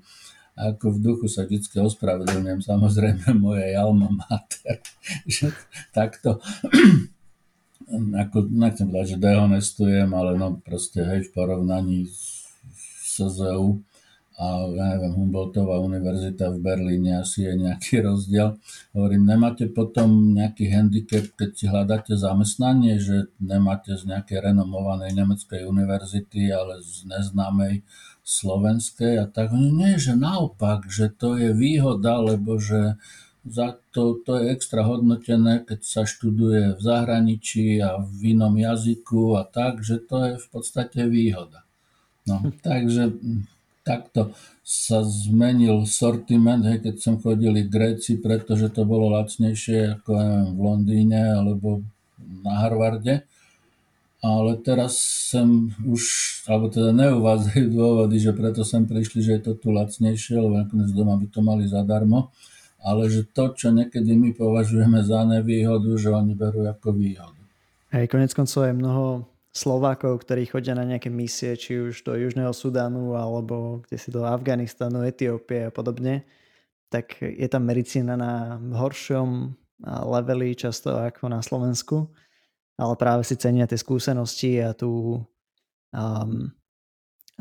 [0.61, 4.85] ako v duchu sa vždy ospravedlňujem, samozrejme mojej alma mater,
[5.27, 5.57] že
[5.91, 6.39] takto,
[8.23, 12.41] ako, nechcem povedať, že dehonestujem, ale no proste hej, v porovnaní s
[13.21, 13.83] SZU,
[14.41, 18.57] a neviem, Humboldtová univerzita v Berlíne asi je nejaký rozdiel.
[18.97, 25.69] Hovorím, nemáte potom nejaký handicap, keď si hľadáte zamestnanie, že nemáte z nejakej renomovanej nemeckej
[25.69, 27.85] univerzity, ale z neznámej
[28.25, 29.53] slovenskej a tak.
[29.53, 32.97] Nie, že naopak, že to je výhoda, lebo že
[33.45, 39.37] za to, to je extra hodnotené, keď sa študuje v zahraničí a v inom jazyku
[39.37, 41.69] a tak, že to je v podstate výhoda.
[42.25, 43.17] No, takže
[43.83, 50.49] takto sa zmenil sortiment, hej, keď som chodili Gréci, pretože to bolo lacnejšie ako neviem,
[50.55, 51.83] v Londýne alebo
[52.45, 53.27] na Harvarde.
[54.21, 55.01] Ale teraz
[55.33, 56.03] sem už,
[56.45, 60.93] alebo teda neuvádzajú dôvody, že preto sem prišli, že je to tu lacnejšie, lebo nakoniec
[60.93, 62.29] doma by to mali zadarmo.
[62.81, 67.41] Ale že to, čo niekedy my považujeme za nevýhodu, že oni berú ako výhodu.
[67.93, 72.55] Hej, konec koncov je mnoho Slovákov, ktorí chodia na nejaké misie, či už do Južného
[72.55, 76.23] Sudánu, alebo kde si do Afganistanu, Etiópie a podobne,
[76.87, 79.55] tak je tam medicína na horšom
[79.87, 82.11] leveli často ako na Slovensku,
[82.79, 85.23] ale práve si cenia tie skúsenosti a tú,
[85.95, 86.51] um,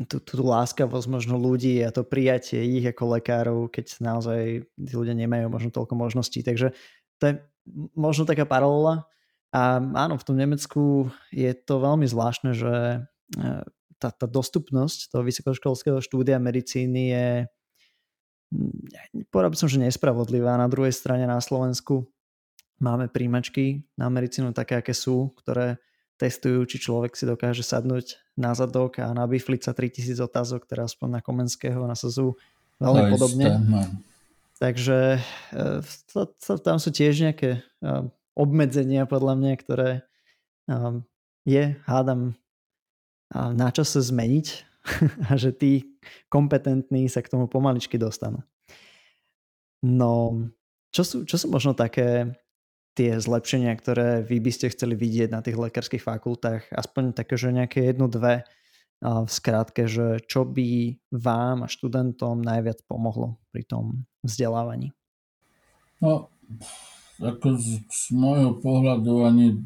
[0.08, 5.14] tú, tú láskavosť možno ľudí a to prijatie ich ako lekárov, keď naozaj tí ľudia
[5.14, 6.40] nemajú možno toľko možností.
[6.42, 6.72] Takže
[7.20, 7.34] to je
[7.94, 9.04] možno taká paralela,
[9.50, 13.02] a áno, v tom Nemecku je to veľmi zvláštne, že
[13.34, 13.48] e,
[13.98, 17.28] tá, tá dostupnosť toho vysokoškolského štúdia medicíny je
[18.54, 20.54] mm, povedal by som, že nespravodlivá.
[20.54, 22.06] Na druhej strane na Slovensku
[22.78, 25.82] máme príjmačky na medicínu také, aké sú, ktoré
[26.14, 31.18] testujú, či človek si dokáže sadnúť na zadok a nabifliť sa 3000 otázok, ktoré aspoň
[31.18, 32.38] na Komenského nasazú
[32.78, 33.46] veľmi to podobne.
[33.50, 33.80] Isté, no.
[34.60, 34.98] Takže
[35.56, 37.90] e, tam sú tiež nejaké e,
[38.40, 39.90] obmedzenia podľa mňa, ktoré
[40.64, 41.04] um,
[41.44, 42.32] je, hádam,
[43.30, 44.46] na čase zmeniť
[45.30, 45.72] a že tí
[46.32, 48.42] kompetentní sa k tomu pomaličky dostanú.
[49.80, 50.44] No,
[50.90, 52.34] čo sú, čo sú možno také
[52.98, 56.68] tie zlepšenia, ktoré vy by ste chceli vidieť na tých lekárskych fakultách?
[56.74, 58.44] Aspoň také, že nejaké jednu, dve
[59.00, 64.92] v skrátke, že čo by vám a študentom najviac pomohlo pri tom vzdelávaní?
[66.04, 66.28] No,
[67.20, 69.60] ako z, z môjho pohľadu ani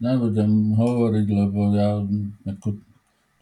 [0.00, 2.00] nebudem hovoriť, lebo ja
[2.48, 2.68] ako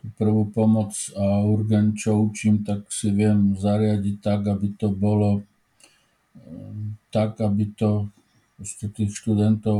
[0.05, 5.41] tú prvú pomoc a urgent, čo učím, tak si viem zariadiť tak, aby to bolo
[7.09, 8.11] tak, aby to
[8.95, 9.79] tých študentov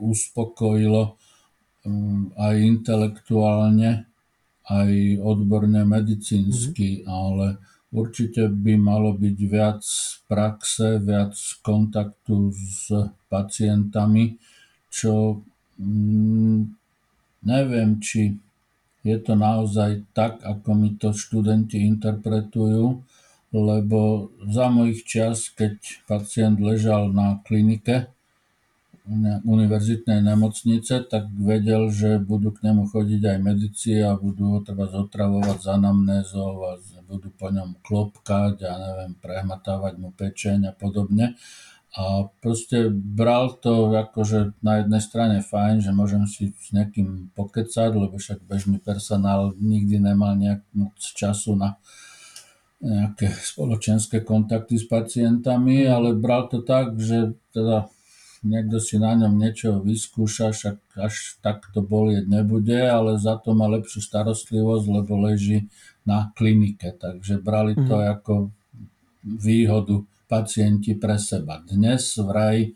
[0.00, 1.16] uspokojilo
[2.36, 4.04] aj intelektuálne,
[4.68, 4.90] aj
[5.24, 7.10] odborne medicínsky, mm-hmm.
[7.10, 7.46] ale
[7.90, 9.82] Určite by malo byť viac
[10.30, 11.34] praxe, viac
[11.66, 12.94] kontaktu s
[13.26, 14.38] pacientami,
[14.86, 15.42] čo
[15.74, 16.60] mm,
[17.50, 18.38] neviem, či
[19.02, 23.00] je to naozaj tak, ako mi to študenti interpretujú,
[23.50, 28.06] lebo za mojich čas, keď pacient ležal na klinike,
[29.42, 34.86] univerzitnej nemocnice, tak vedel, že budú k nemu chodiť aj medici a budú ho treba
[34.86, 36.78] zotravovať za anamnézou a
[37.10, 41.34] budú po ňom klopkať a neviem, prehmatávať mu pečeň a podobne.
[41.90, 47.90] A proste bral to akože na jednej strane fajn, že môžem si s nejakým pokecať,
[47.90, 51.82] lebo však bežný personál nikdy nemal nejak moc času na
[52.80, 57.90] nejaké spoločenské kontakty s pacientami, ale bral to tak, že teda
[58.40, 63.52] niekto si na ňom niečo vyskúša, však až tak to bolieť nebude, ale za to
[63.52, 65.68] má lepšiu starostlivosť, lebo leží
[66.08, 66.96] na klinike.
[66.96, 68.06] Takže brali to mm.
[68.18, 68.34] ako
[69.24, 71.60] výhodu pacienti pre seba.
[71.60, 72.72] Dnes vraj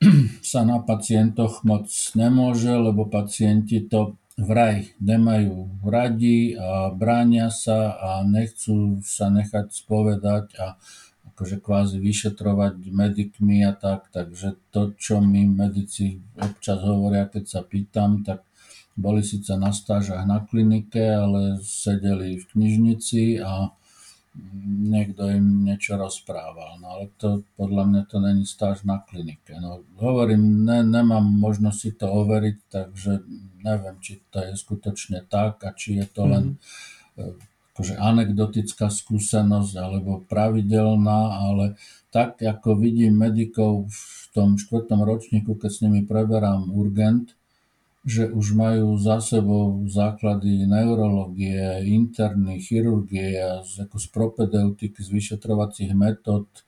[0.50, 1.86] sa na pacientoch moc
[2.16, 10.46] nemôže, lebo pacienti to vraj nemajú radi a bránia sa a nechcú sa nechať spovedať
[10.56, 10.66] a
[11.40, 17.60] akože kvázi vyšetrovať medikmi a tak, takže to, čo mi medici občas hovoria, keď sa
[17.64, 18.44] pýtam, tak
[18.92, 23.72] boli síce na stážach na klinike, ale sedeli v knižnici a
[24.84, 26.76] niekto im niečo rozprával.
[26.76, 29.56] No ale to podľa mňa to není stáž na klinike.
[29.64, 33.12] No hovorím, ne, nemám možnosť si to overiť, takže
[33.64, 36.60] neviem, či to je skutočne tak a či je to len
[37.16, 37.49] mm
[37.80, 41.80] akože anekdotická skúsenosť alebo pravidelná, ale
[42.12, 47.32] tak ako vidím medikov v tom štvrtom ročníku, keď s nimi preberám urgent,
[48.04, 55.96] že už majú za sebou základy neurologie, interny, chirurgie z, ako z propedeutiky, z vyšetrovacích
[55.96, 56.60] metód, e,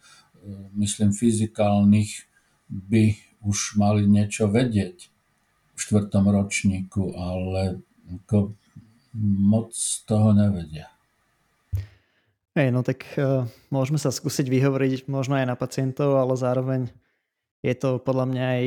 [0.80, 2.24] myslím fyzikálnych,
[2.72, 5.12] by už mali niečo vedieť
[5.76, 8.56] v štvrtom ročníku, ale ako
[9.20, 9.76] moc
[10.08, 10.91] toho nevedia.
[12.52, 16.92] Hej, no tak uh, môžeme sa skúsiť vyhovoriť možno aj na pacientov, ale zároveň
[17.64, 18.64] je to podľa mňa aj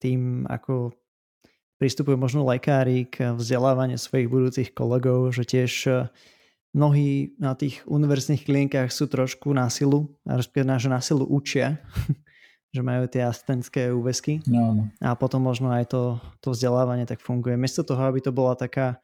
[0.00, 0.96] tým, ako
[1.76, 6.08] pristupujú možno lekári k vzdelávaniu svojich budúcich kolegov, že tiež uh,
[6.72, 11.76] mnohí na tých univerzitných klinikách sú trošku na silu, respektíve že na silu učia,
[12.74, 14.40] že majú tie asistentské úvesky.
[14.48, 14.82] No, no.
[15.02, 17.58] A potom možno aj to, to vzdelávanie tak funguje.
[17.60, 19.02] Miesto toho, aby to bola taká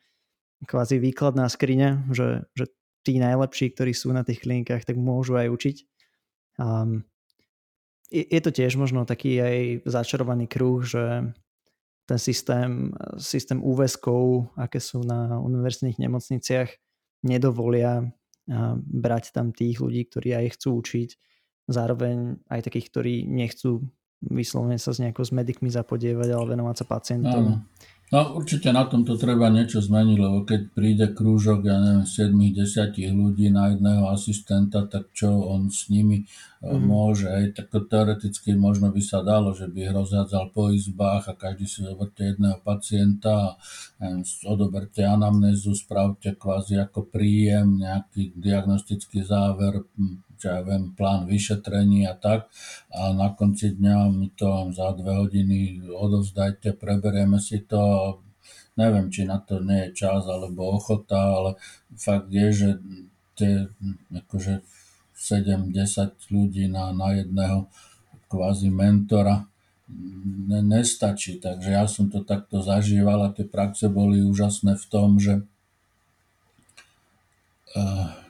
[0.64, 2.72] kvázi výkladná skriňa, že, že
[3.06, 5.76] tí najlepší, ktorí sú na tých klinikách, tak môžu aj učiť.
[6.58, 7.06] Um,
[8.10, 11.30] je, je to tiež možno taký aj začarovaný kruh, že
[12.06, 16.70] ten systém, systém úväzkov, aké sú na univerzitných nemocniciach,
[17.26, 18.14] nedovolia
[18.78, 21.08] brať tam tých ľudí, ktorí aj chcú učiť,
[21.66, 23.82] zároveň aj takých, ktorí nechcú
[24.22, 27.42] vyslovene sa s nejakou s medikmi zapodievať, ale venovať sa pacientom.
[27.42, 27.66] Áno.
[28.06, 33.50] No určite na tomto treba niečo zmeniť, lebo keď príde krúžok, ja neviem, 7-10 ľudí
[33.50, 36.22] na jedného asistenta, tak čo on s nimi
[36.62, 36.86] mm.
[36.86, 41.34] môže, aj tak teoreticky možno by sa dalo, že by ich rozhádzal po izbách a
[41.34, 43.58] každý si zoberte jedného pacienta
[43.98, 44.06] a
[44.46, 49.82] odoberte anamnézu, spravte kvázi ako príjem, nejaký diagnostický záver,
[50.36, 52.52] čo ja viem, plán vyšetrení a tak.
[52.92, 58.16] A na konci dňa mi to za dve hodiny odovzdajte, preberieme si to.
[58.76, 61.50] Neviem, či na to nie je čas alebo ochota, ale
[61.96, 62.68] fakt je, že
[63.32, 63.72] tie
[64.12, 64.60] akože
[65.16, 67.72] 7-10 ľudí na, na jedného
[68.28, 69.48] kvázi mentora
[69.88, 71.40] ne, nestačí.
[71.40, 75.40] Takže ja som to takto zažíval a tie praxe boli úžasné v tom, že
[77.72, 78.25] uh,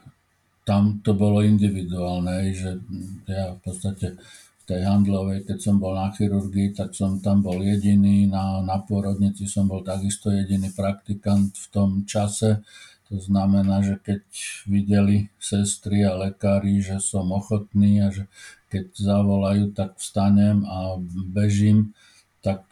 [0.66, 2.82] tam to bolo individuálne, že
[3.30, 7.62] ja v podstate v tej handlovej, keď som bol na chirurgii, tak som tam bol
[7.62, 12.66] jediný, na, na pôrodnici som bol takisto jediný praktikant v tom čase.
[13.06, 14.26] To znamená, že keď
[14.66, 18.26] videli sestry a lekári, že som ochotný a že
[18.66, 20.98] keď zavolajú, tak vstanem a
[21.30, 21.94] bežím,
[22.42, 22.66] tak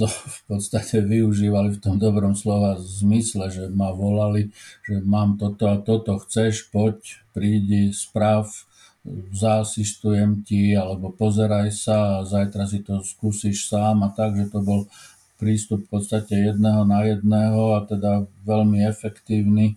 [0.00, 4.48] to v podstate využívali v tom dobrom slova zmysle, že ma volali,
[4.88, 8.48] že mám toto a toto, chceš, poď, prídi, správ,
[9.32, 14.64] zaasistujem ti, alebo pozeraj sa a zajtra si to skúsiš sám a tak, že to
[14.64, 14.88] bol
[15.36, 19.76] prístup v podstate jedného na jedného a teda veľmi efektívny.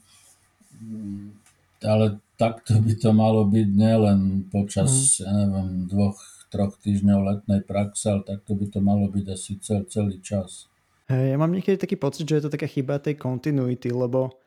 [1.83, 5.23] Ale takto by to malo byť nielen počas, mm.
[5.23, 6.19] ja neviem, dvoch
[6.53, 10.69] troch týždňov letnej praxe, ale takto by to malo byť asi cel, celý čas.
[11.09, 14.37] Ja mám niekedy taký pocit, že je to taká chyba tej kontinuity, lebo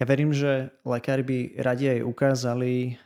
[0.00, 2.96] ja verím, že lekári by radi aj ukázali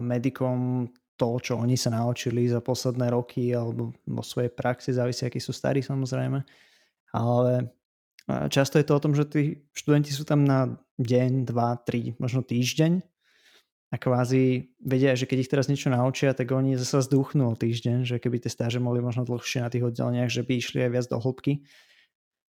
[0.00, 5.38] medikom to, čo oni sa naučili za posledné roky alebo vo svojej praxi, závisí, akí
[5.38, 6.42] sú starí samozrejme.
[7.14, 7.70] Ale
[8.50, 10.66] často je to o tom, že tí študenti sú tam na
[10.98, 13.11] deň, dva, tri, možno týždeň
[13.92, 18.08] a kvázi vedia, že keď ich teraz niečo naučia, tak oni zase zduchnú o týždeň,
[18.08, 21.06] že keby tie stáže mohli možno dlhšie na tých oddeleniach, že by išli aj viac
[21.12, 21.60] do hĺbky.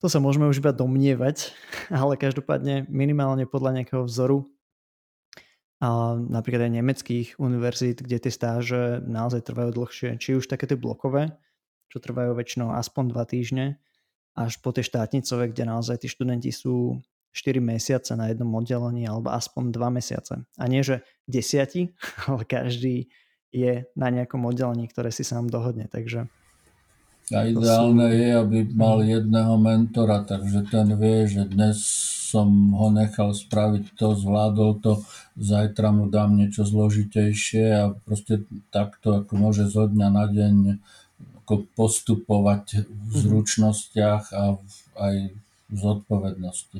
[0.06, 1.58] To sa môžeme už iba domnievať,
[1.90, 4.46] ale každopádne minimálne podľa nejakého vzoru
[5.82, 10.78] a napríklad aj nemeckých univerzít, kde tie stáže naozaj trvajú dlhšie, či už také tie
[10.78, 11.34] blokové,
[11.90, 13.82] čo trvajú väčšinou aspoň dva týždne,
[14.38, 17.02] až po tie štátnicové, kde naozaj tí študenti sú
[17.34, 20.46] 4 mesiace na jednom oddelení alebo aspoň 2 mesiace.
[20.56, 21.92] A nie, že desiati,
[22.30, 23.10] ale každý
[23.54, 25.90] je na nejakom oddelení, ktoré si sám dohodne.
[25.90, 26.30] Takže
[27.32, 28.20] a ideálne sú...
[28.20, 31.80] je, aby mal jedného mentora, takže ten vie, že dnes
[32.34, 34.94] som ho nechal spraviť to, zvládol to,
[35.40, 40.56] zajtra mu dám niečo zložitejšie a proste takto ako môže zo dňa na deň
[41.46, 43.20] ako postupovať v mhm.
[43.24, 44.60] zručnostiach a
[45.00, 45.16] aj
[45.72, 46.80] v zodpovednosti.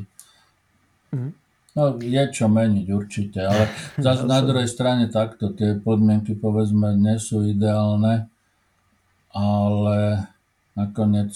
[1.14, 1.32] Mm.
[1.74, 3.70] No, je čo meniť určite, ale
[4.06, 8.30] zase na druhej strane takto tie podmienky povedzme nie sú ideálne,
[9.34, 10.30] ale
[10.78, 11.34] nakoniec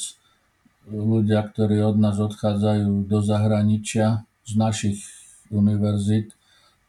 [0.87, 4.99] ľudia, ktorí od nás odchádzajú do zahraničia z našich
[5.51, 6.37] univerzít,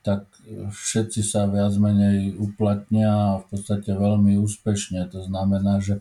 [0.06, 0.28] tak
[0.70, 5.04] všetci sa viac menej uplatnia a v podstate veľmi úspešne.
[5.12, 6.00] To znamená, že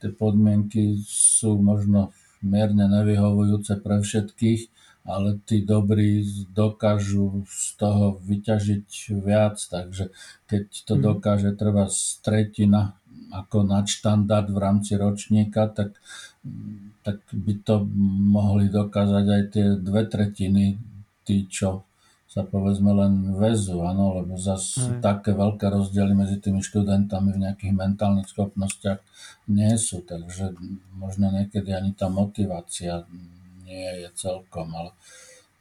[0.00, 2.10] tie podmienky sú možno
[2.40, 4.60] mierne nevyhovujúce pre všetkých,
[5.04, 8.88] ale tí dobrí dokážu z toho vyťažiť
[9.20, 10.08] viac, takže
[10.48, 11.02] keď to mhm.
[11.04, 11.86] dokáže treba
[12.24, 12.96] tretina
[13.34, 15.98] ako nadštandard v rámci ročníka, tak,
[17.02, 17.82] tak by to
[18.30, 20.78] mohli dokázať aj tie dve tretiny,
[21.26, 21.82] tí, čo
[22.30, 27.74] sa povedzme len väzu, áno, lebo zase také veľké rozdiely medzi tými študentami v nejakých
[27.74, 28.98] mentálnych schopnostiach
[29.54, 30.50] nie sú, takže
[30.98, 33.06] možno niekedy ani tá motivácia
[33.64, 34.90] nie je celkom, ale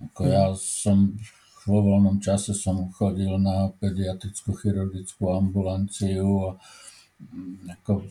[0.04, 1.16] ako ja som
[1.64, 6.60] vo voľnom čase som chodil na pediatrickú chirurgickú ambulanciu a
[7.24, 8.04] mm, ako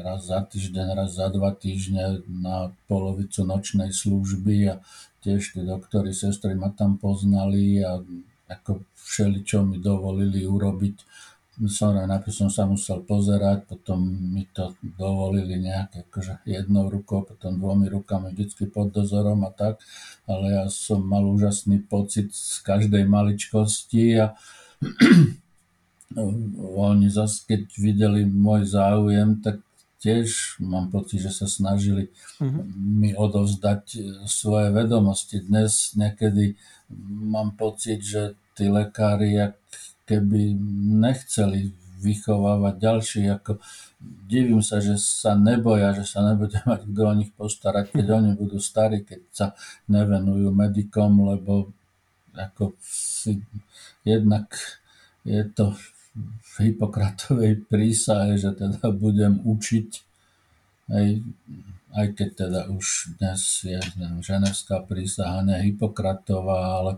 [0.00, 4.74] raz za týždeň, raz za dva týždne na polovicu nočnej služby a
[5.20, 8.00] tiež tí doktori, sestry ma tam poznali a
[8.46, 10.96] ako všeli, čo mi dovolili urobiť.
[11.56, 17.56] Samozrejme, najprv som sa musel pozerať, potom mi to dovolili nejak akože jednou rukou, potom
[17.56, 19.80] dvomi rukami vždycky pod dozorom a tak,
[20.28, 24.36] ale ja som mal úžasný pocit z každej maličkosti a
[26.76, 29.64] oni zase, keď videli môj záujem, tak
[29.96, 32.62] tiež mám pocit, že sa snažili uh-huh.
[32.76, 35.40] mi odovzdať e, svoje vedomosti.
[35.40, 36.54] Dnes niekedy
[37.08, 39.56] mám pocit, že tí lekári, jak
[40.06, 40.54] keby
[41.02, 43.58] nechceli vychovávať ďalší, ako
[44.30, 48.30] divím sa, že sa neboja, že sa nebude mať kto o nich postarať, keď oni
[48.38, 49.46] budú starí, keď sa
[49.90, 51.72] nevenujú medikom, lebo
[52.36, 53.40] ako si
[54.04, 54.52] jednak
[55.26, 55.74] je to
[56.16, 59.88] v Hipokratovej prísahe, že teda budem učiť,
[60.92, 61.06] aj,
[61.96, 66.92] aj keď teda už dnes je neviem, ženevská prísaha, ne Hipokratová, ale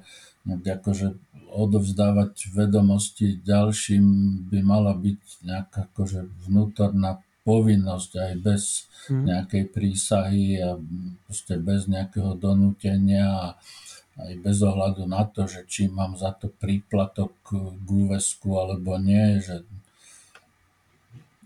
[0.49, 1.15] akože
[1.49, 4.05] odovzdávať vedomosti ďalším
[4.53, 8.63] by mala byť nejaká akože vnútorná povinnosť aj bez
[9.09, 9.25] mm.
[9.25, 10.77] nejakej prísahy a
[11.25, 13.47] proste bez nejakého donútenia a
[14.19, 19.39] aj bez ohľadu na to, že či mám za to príplatok k úvesku alebo nie,
[19.41, 19.65] že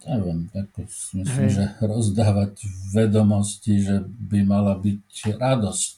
[0.08, 0.86] neviem, ako
[1.22, 1.54] myslím, Hej.
[1.54, 5.96] že rozdávať vedomosti, že by mala byť radosť.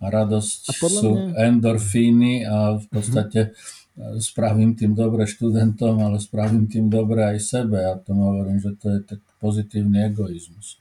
[0.00, 1.36] A radosť a sú mňa...
[1.36, 4.16] endorfíny a v podstate mm-hmm.
[4.22, 7.84] spravím tým dobre študentom, ale spravím tým dobre aj sebe.
[7.84, 10.80] A tomu hovorím, že to je tak pozitívny egoizmus.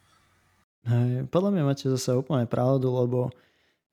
[0.87, 3.19] Hej, podľa mňa máte zase úplne pravdu, lebo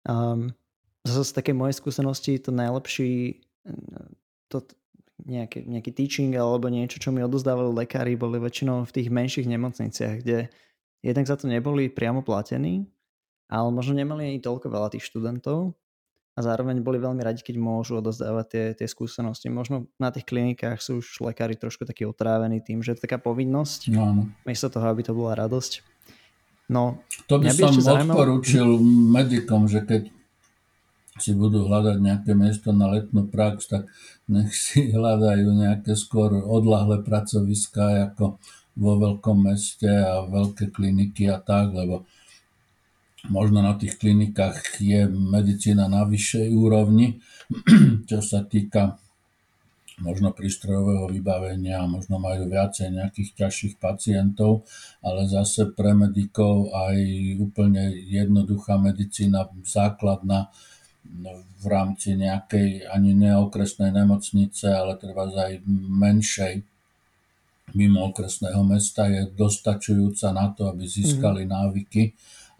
[0.06, 0.54] um,
[1.02, 3.42] zase z také mojej skúsenosti to najlepší
[4.48, 4.62] to,
[5.24, 10.20] nejaký, nejaký teaching alebo niečo, čo mi odozdávali lekári, boli väčšinou v tých menších nemocniciach,
[10.20, 10.52] kde
[11.00, 12.84] jednak za to neboli priamo platení,
[13.48, 15.72] ale možno nemali ani toľko veľa tých študentov
[16.36, 19.48] a zároveň boli veľmi radi, keď môžu odozdávať tie, tie skúsenosti.
[19.48, 23.16] Možno na tých klinikách sú už lekári trošku takí otrávení tým, že je to taká
[23.16, 24.22] povinnosť, no, no.
[24.44, 25.80] miesto toho, aby to bola radosť.
[26.68, 27.00] No,
[27.30, 28.66] to by som odporúčil
[29.14, 30.02] medikom, že keď
[31.16, 33.88] si budú hľadať nejaké miesto na letnú prax, tak
[34.28, 38.36] nech si hľadajú nejaké skôr odlahlé pracoviská ako
[38.76, 42.04] vo veľkom meste a veľké kliniky a tak, lebo
[43.32, 47.18] možno na tých klinikách je medicína na vyššej úrovni,
[48.10, 49.00] čo sa týka
[49.96, 54.68] možno prístrojového vybavenia, možno majú viacej nejakých ťažších pacientov,
[55.00, 56.96] ale zase pre medikov aj
[57.40, 60.52] úplne jednoduchá medicína, základná,
[61.56, 66.54] v rámci nejakej ani neokresnej nemocnice, ale treba aj menšej
[67.74, 71.50] mimo okresného mesta je dostačujúca na to, aby získali mm.
[71.50, 72.02] návyky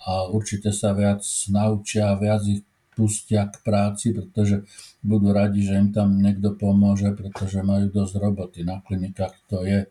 [0.07, 2.67] a určite sa viac naučia a viac ich
[2.97, 4.65] pustia k práci, pretože
[5.05, 8.65] budú radi, že im tam niekto pomôže, pretože majú dosť roboty.
[8.65, 9.85] Na klinikách to je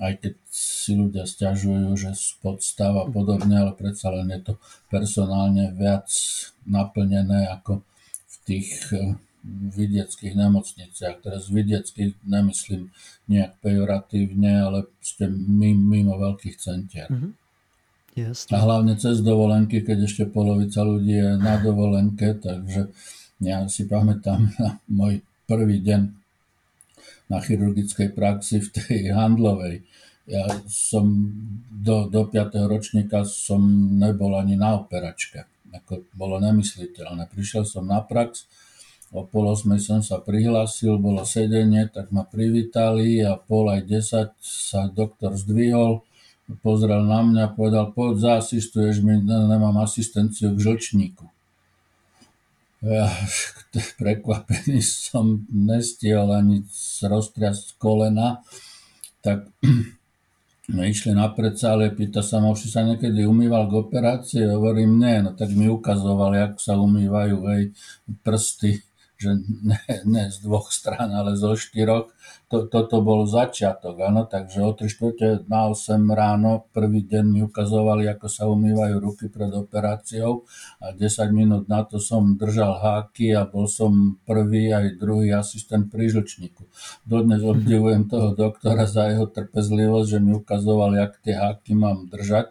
[0.00, 4.54] aj keď si ľudia stiažujú, že podstav a podobne, ale predsa len je to
[4.90, 6.10] personálne viac
[6.66, 7.84] naplnené ako
[8.26, 9.14] v tých eh,
[9.72, 11.22] vidieckých nemocniciach.
[11.24, 12.92] Teraz vidieckých nemyslím
[13.30, 17.08] nejak pejoratívne, ale ste mimo veľkých centier.
[17.08, 17.32] Mm-hmm.
[18.10, 18.50] Jasne.
[18.52, 22.90] A hlavne cez dovolenky, keď ešte polovica ľudí je na dovolenke, takže
[23.40, 26.19] ja si pamätám na môj prvý deň
[27.30, 29.86] na chirurgickej praxi v tej handlovej.
[30.26, 31.32] Ja som
[31.70, 32.54] do, do 5.
[32.66, 33.62] ročníka som
[33.98, 35.46] nebol ani na operačke.
[35.70, 37.30] Ako bolo nemysliteľné.
[37.30, 38.46] Prišiel som na prax,
[39.10, 44.86] o pol som sa prihlásil, bolo sedenie, tak ma privítali a pol aj 10 sa
[44.86, 46.06] doktor zdvihol,
[46.62, 51.30] pozrel na mňa, povedal, poď zaasistuješ mi, nemám asistenciu k žlčníku
[52.84, 53.06] ja,
[54.00, 56.64] prekvapený som nestiel ani
[57.04, 58.40] roztriasť kolena,
[59.20, 59.48] tak
[60.68, 64.48] išli na predsále, pýta sa ma, si sa niekedy umýval k operácii?
[64.48, 67.62] Hovorím, nie, no tak mi ukazovali, ako sa umývajú hej,
[68.24, 68.89] prsty
[69.20, 69.76] že ne,
[70.08, 72.08] ne z dvoch strán, ale zo štyroch.
[72.48, 77.40] To, toto bol začiatok, áno, takže o 3 čtvrte na 8 ráno prvý deň mi
[77.44, 80.48] ukazovali, ako sa umývajú ruky pred operáciou
[80.82, 85.92] a 10 minút na to som držal háky a bol som prvý aj druhý asistent
[85.92, 86.66] pri žlčníku.
[87.06, 92.50] Dodnes obdivujem toho doktora za jeho trpezlivosť, že mi ukazoval, jak tie háky mám držať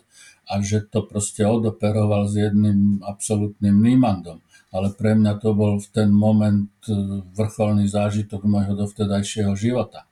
[0.50, 4.40] a že to proste odoperoval s jedným absolútnym nímandom
[4.70, 6.94] ale pre mňa to bol v ten moment e,
[7.34, 10.06] vrcholný zážitok môjho dovtedajšieho života.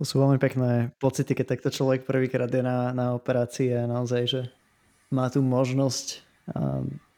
[0.00, 4.22] To sú veľmi pekné pocity, keď takto človek prvýkrát je na, na operácii a naozaj,
[4.24, 4.40] že
[5.12, 6.24] má tu možnosť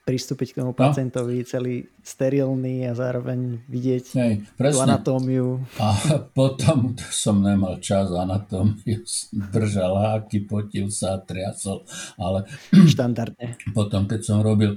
[0.05, 0.77] pristúpiť k tomu no.
[0.77, 5.65] pacientovi celý sterilný a zároveň vidieť Hej, tú anatómiu.
[5.81, 5.97] A
[6.37, 9.01] potom som nemal čas anatómiu,
[9.33, 11.89] držal háky, potil sa a triasol.
[12.21, 12.45] Ale
[12.93, 13.57] Štandardne.
[13.73, 14.77] Potom, keď som robil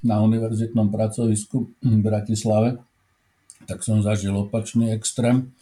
[0.00, 2.80] na univerzitnom pracovisku v Bratislave,
[3.68, 5.52] tak som zažil opačný extrém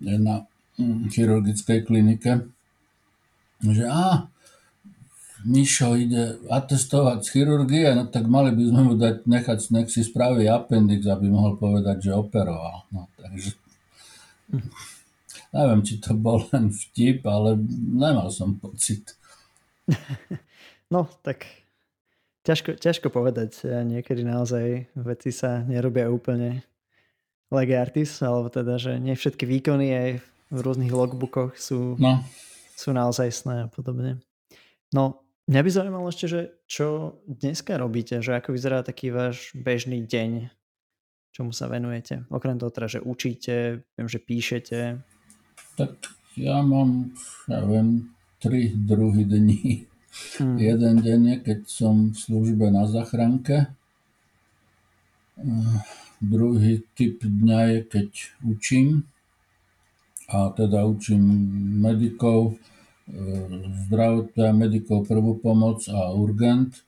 [0.00, 0.44] na
[0.76, 2.46] mm, chirurgickej klinike,
[3.64, 4.28] že á,
[5.38, 10.02] Mišo ide atestovať z chirurgie, no tak mali by sme mu dať, nechať, nech si
[10.02, 12.90] spraví appendix, aby mohol povedať, že operoval.
[12.90, 13.54] No, takže
[15.54, 17.54] neviem, či to bol len vtip, ale
[17.94, 19.14] nemal som pocit.
[20.88, 21.44] No, tak
[22.48, 23.68] ťažko, ťažko povedať.
[23.68, 26.64] Niekedy naozaj veci sa nerobia úplne
[27.52, 30.10] lege artis, alebo teda, že nie všetky výkony aj
[30.48, 32.24] v rôznych logbookoch sú, no.
[32.72, 34.24] sú naozaj sné a podobne.
[34.96, 40.04] No, Mňa by zaujímalo ešte, že čo dneska robíte, že ako vyzerá taký váš bežný
[40.04, 40.52] deň,
[41.32, 42.28] čomu sa venujete?
[42.28, 45.00] Okrem toho teda, že učíte, viem, že píšete.
[45.80, 45.96] Tak
[46.36, 47.16] ja mám,
[47.48, 49.87] ja viem, tri druhy dní.
[50.38, 50.56] Hmm.
[50.56, 53.70] Jeden deň keď som v službe na zachránke.
[55.38, 55.80] Uh,
[56.18, 58.08] druhý typ dňa je, keď
[58.42, 59.06] učím.
[60.28, 61.24] A teda učím
[61.80, 62.60] medikov,
[63.88, 66.76] zdravotná medikov prvú pomoc a urgent.
[66.76, 66.80] E,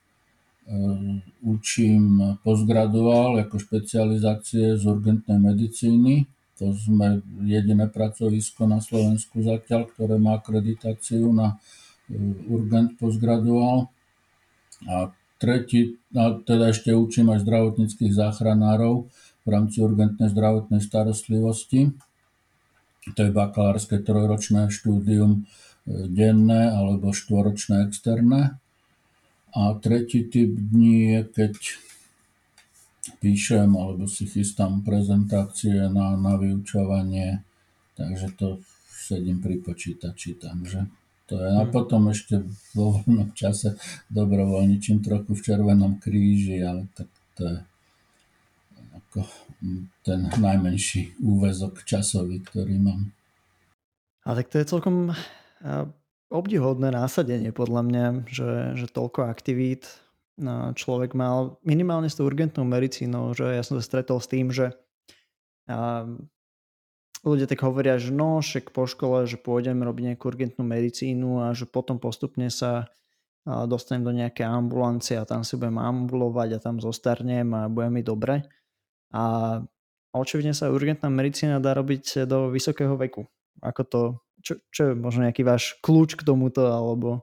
[1.41, 6.29] učím postgraduál ako špecializácie z urgentnej medicíny.
[6.61, 11.57] To sme jediné pracovisko na Slovensku zatiaľ, ktoré má akreditáciu na
[12.47, 13.87] urgent postgraduál.
[14.89, 19.09] A tretí, a teda ešte učím aj zdravotníckých záchranárov
[19.41, 21.93] v rámci urgentnej zdravotnej starostlivosti.
[23.17, 25.49] To je bakalárske trojročné štúdium
[25.89, 28.61] denné alebo štvoročné externé.
[29.51, 31.53] A tretí typ dní je, keď
[33.17, 37.41] píšem alebo si chystám prezentácie na, na vyučovanie,
[37.97, 40.85] takže to sedím pri počítači tam, že
[41.31, 41.47] to je.
[41.47, 42.43] A potom ešte
[42.75, 43.79] vo voľnom čase
[44.11, 47.07] dobrovoľničím trochu v Červenom kríži, ale tak
[47.39, 47.57] to je
[48.91, 49.19] ako
[50.03, 53.15] ten najmenší úvezok časový, ktorý mám.
[54.27, 55.15] A tak to je celkom
[56.27, 59.87] obdihodné násadenie podľa mňa, že, že toľko aktivít
[60.75, 64.73] človek mal minimálne s tou urgentnou medicínou, že ja som sa stretol s tým, že
[65.69, 66.07] a,
[67.21, 71.53] ľudia tak hovoria, že no, však po škole, že pôjdem robiť nejakú urgentnú medicínu a
[71.53, 72.89] že potom postupne sa
[73.45, 78.01] dostanem do nejaké ambulancie a tam si budem ambulovať a tam zostarnem a bude mi
[78.05, 78.45] dobre.
[79.13, 79.57] A
[80.13, 83.25] očividne sa urgentná medicína dá robiť do vysokého veku.
[83.61, 84.01] Ako to
[84.41, 87.21] čo, čo je možno nejaký váš kľúč k tomuto, alebo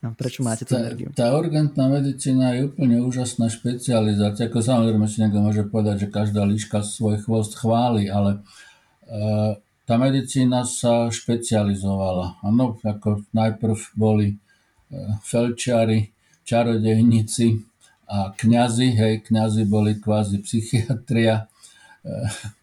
[0.00, 1.10] a prečo máte tú energiu?
[1.12, 4.46] Tá urgentná medicína je úplne úžasná špecializácia.
[4.46, 8.69] Ako samozrejme si niekto môže povedať, že každá líška svoj chvost chváli, ale uh,
[9.86, 12.38] tá medicína sa špecializovala.
[12.46, 16.14] Áno, ako najprv boli uh, felčiari,
[16.46, 17.58] čarodejníci
[18.10, 22.58] a kňazi, hej, kňazi boli kvázi psychiatria, uh,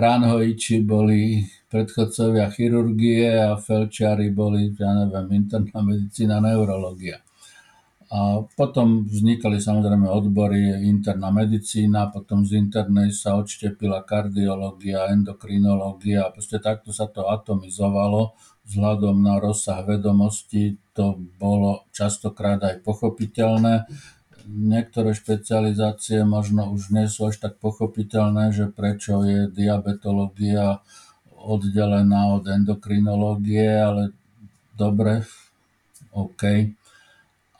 [0.00, 7.23] Ranhojiči boli predchodcovia chirurgie a felčiari boli, ja neviem, interná medicína, neurologia.
[8.14, 16.62] A potom vznikali samozrejme odbory interná medicína, potom z internej sa odštepila kardiológia, endokrinológia proste
[16.62, 18.38] takto sa to atomizovalo
[18.70, 20.78] vzhľadom na rozsah vedomostí.
[20.94, 23.90] To bolo častokrát aj pochopiteľné
[24.48, 30.84] niektoré špecializácie možno už nie sú až tak pochopiteľné, že prečo je diabetológia
[31.32, 34.02] oddelená od endokrinológie, ale
[34.76, 35.24] dobre,
[36.12, 36.72] OK.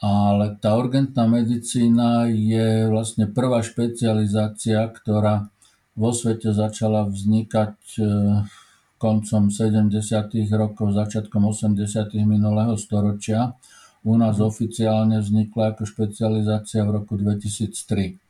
[0.05, 5.49] Ale tá urgentná medicína je vlastne prvá špecializácia, ktorá
[5.97, 8.03] vo svete začala vznikať e,
[9.01, 9.97] koncom 70.
[10.53, 12.13] rokov, začiatkom 80.
[12.29, 13.57] minulého storočia
[14.05, 18.21] u nás oficiálne vznikla ako špecializácia v roku 2003.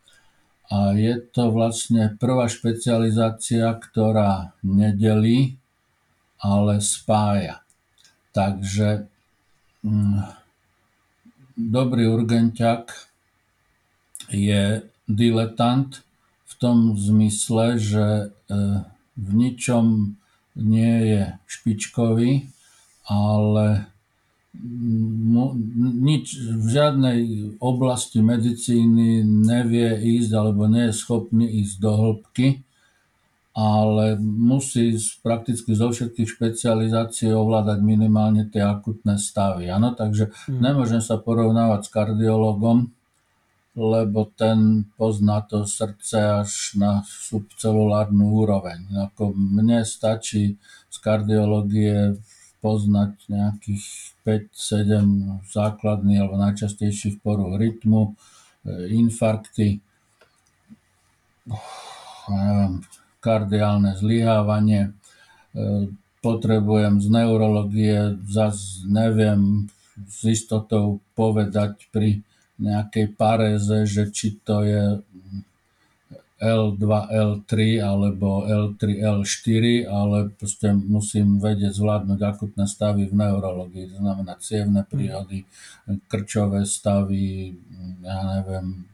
[0.71, 5.59] A je to vlastne prvá špecializácia, ktorá nedelí,
[6.39, 7.67] ale spája.
[8.31, 9.11] Takže
[9.83, 10.44] hm,
[11.57, 12.93] dobrý urgentiak
[14.31, 15.91] je diletant
[16.47, 18.27] v tom zmysle, že e,
[19.15, 20.17] v ničom
[20.55, 22.47] nie je špičkový,
[23.11, 23.91] ale
[25.83, 27.21] nič v žiadnej
[27.59, 32.63] oblasti medicíny nevie ísť alebo nie je schopný ísť do hĺbky,
[33.55, 39.71] ale musí prakticky zo všetkých špecializácií ovládať minimálne tie akutné stavy.
[39.71, 39.95] Ano?
[39.95, 40.59] Takže hmm.
[40.59, 42.91] nemôžem sa porovnávať s kardiologom,
[43.79, 48.91] lebo ten pozná to srdce až na subcelulárnu úroveň.
[49.11, 50.59] Ako mne stačí
[50.91, 52.19] z kardiológie
[52.59, 53.87] poznať nejakých
[54.27, 58.17] 5-7 základných alebo najčastejších poruch rytmu,
[58.65, 59.85] e, infarkty,
[62.25, 62.81] neviem,
[63.25, 64.93] kardiálne zlyhávanie.
[65.57, 65.89] E,
[66.21, 72.21] potrebujem z neurologie, zase neviem s istotou povedať pri
[72.61, 75.01] nejakej paréze, že či to je
[76.45, 83.97] L2, L3 alebo L3, L4, ale proste musím vedieť zvládnuť akutné stavy v neurologii, to
[84.03, 85.47] znamená cievne príhody,
[86.11, 87.55] krčové stavy,
[88.05, 88.85] ja neviem,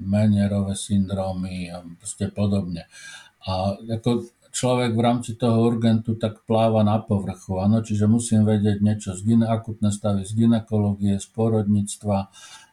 [0.00, 2.88] menierové syndromy a proste podobne.
[3.46, 7.80] A ako človek v rámci toho urgentu tak pláva na povrchu, ano?
[7.80, 12.28] čiže musím vedieť niečo z akutné stavy z ginekológie, z porodníctva,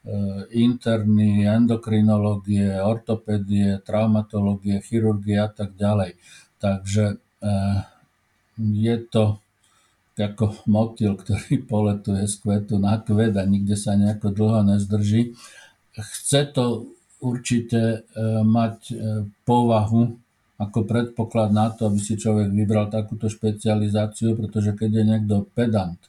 [0.07, 0.15] E,
[0.55, 6.15] interny, endokrinológie, ortopédie, traumatológie, chirurgie a tak ďalej.
[6.63, 7.51] Takže e,
[8.55, 9.43] je to
[10.15, 15.35] ako motil, ktorý poletuje z kvetu na kvet a nikde sa nejako dlho nezdrží.
[15.91, 16.87] Chce to
[17.19, 17.97] určite e,
[18.47, 18.95] mať
[19.43, 20.15] povahu
[20.57, 26.01] ako predpoklad na to, aby si človek vybral takúto špecializáciu, pretože keď je niekto pedant,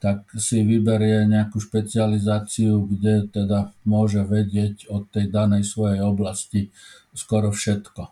[0.00, 6.72] tak si vyberie nejakú špecializáciu, kde teda môže vedieť od tej danej svojej oblasti
[7.12, 8.08] skoro všetko.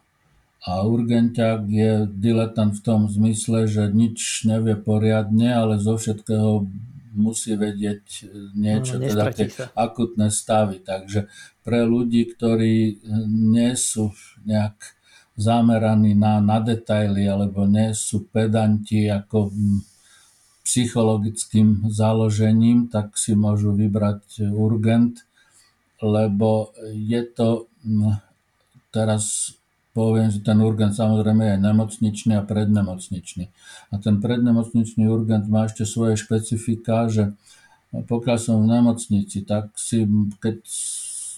[0.69, 6.69] A urgentiak je diletant v tom zmysle, že nič nevie poriadne, ale zo všetkého
[7.17, 10.85] musí vedieť niečo, no, teda tie akutné stavy.
[10.85, 11.25] Takže
[11.65, 13.01] pre ľudí, ktorí
[13.33, 14.13] nie sú
[14.45, 14.98] nejak
[15.39, 19.55] zameraní na, na detaily alebo nie sú pedanti ako
[20.67, 25.25] psychologickým založením, tak si môžu vybrať urgent,
[26.03, 28.19] lebo je to, hm,
[28.93, 29.55] teraz
[29.97, 33.49] poviem, že ten urgent samozrejme je nemocničný a prednemocničný.
[33.91, 37.33] A ten prednemocničný urgent má ešte svoje špecifika, že
[37.91, 40.05] pokiaľ som v nemocnici, tak si,
[40.39, 40.61] keď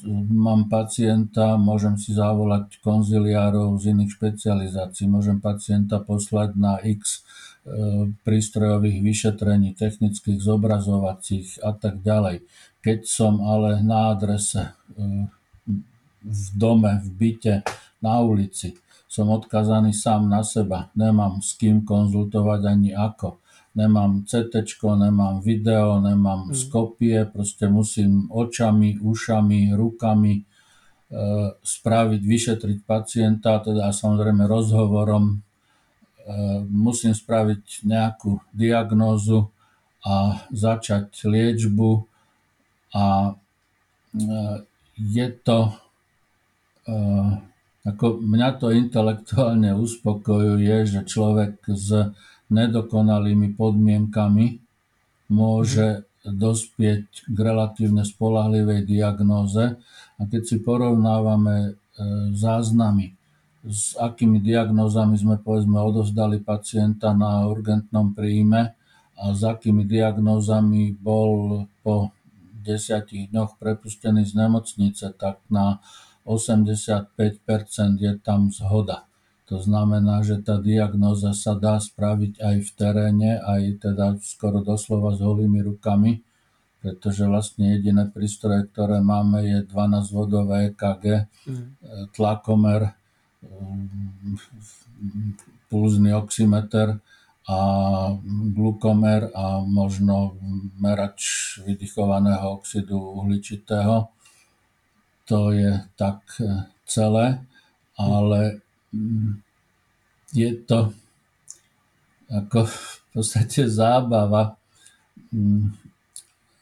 [0.09, 7.26] mám pacienta, môžem si zavolať konziliárov z iných špecializácií, môžem pacienta poslať na x
[7.61, 12.40] E, prístrojových vyšetrení, technických, zobrazovacích a tak ďalej.
[12.80, 14.72] Keď som ale na adrese e,
[16.24, 17.61] v dome, v byte,
[18.01, 23.39] na ulici, som odkazaný sám na seba, nemám s kým konzultovať ani ako.
[23.71, 26.55] Nemám CT, nemám video, nemám mm.
[26.55, 30.43] skopie, proste musím očami, ušami, rukami e,
[31.55, 35.39] spraviť, vyšetriť pacienta, teda samozrejme rozhovorom
[36.31, 39.51] E, musím spraviť nejakú diagnózu
[40.05, 42.07] a začať liečbu
[42.95, 43.33] a e,
[45.01, 45.59] je to
[46.87, 46.95] e,
[47.81, 52.12] ako mňa to intelektuálne uspokojuje, že človek s
[52.51, 54.46] nedokonalými podmienkami
[55.30, 59.80] môže dospieť k relatívne spolahlivej diagnóze.
[60.18, 61.80] A keď si porovnávame
[62.36, 63.16] záznamy
[63.61, 68.72] s akými diagnózami sme povedzme odovzdali pacienta na urgentnom príjme
[69.20, 72.09] a s akými diagnózami bol po
[72.61, 75.76] desiatich dňoch prepustený z nemocnice, tak na
[76.24, 77.12] 85%
[78.01, 79.10] je tam zhoda.
[79.51, 85.18] To znamená, že tá diagnóza sa dá spraviť aj v teréne, aj teda skoro doslova
[85.18, 86.22] s holými rukami,
[86.78, 91.66] pretože vlastne jediné prístroje, ktoré máme, je 12-vodové EKG, mm.
[92.14, 92.94] tlakomer,
[95.66, 97.03] pulzný oximeter
[97.51, 97.61] a
[98.55, 100.38] glukomer a možno
[100.78, 104.07] merač vydychovaného oxidu uhličitého.
[105.26, 107.42] To je tak e, celé,
[107.98, 108.70] ale mm,
[110.34, 110.91] je to
[112.30, 112.78] ako v
[113.11, 114.55] podstate zábava
[115.34, 115.66] mm,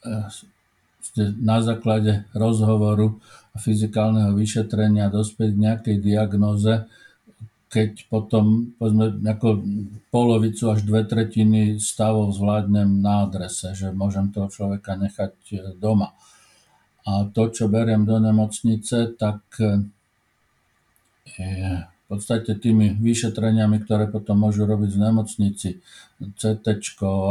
[0.01, 0.17] e,
[1.37, 3.21] na základe rozhovoru
[3.53, 6.89] fyzikálneho vyšetrenia dospieť k nejakej diagnoze,
[7.69, 9.61] keď potom povedzme ako
[10.09, 16.17] polovicu až dve tretiny stavov zvládnem na adrese, že môžem toho človeka nechať e, doma.
[17.05, 19.41] A to, čo beriem do nemocnice, tak
[22.09, 25.69] e, podstate tými vyšetreniami, ktoré potom môžu robiť v nemocnici,
[26.17, 26.81] CT,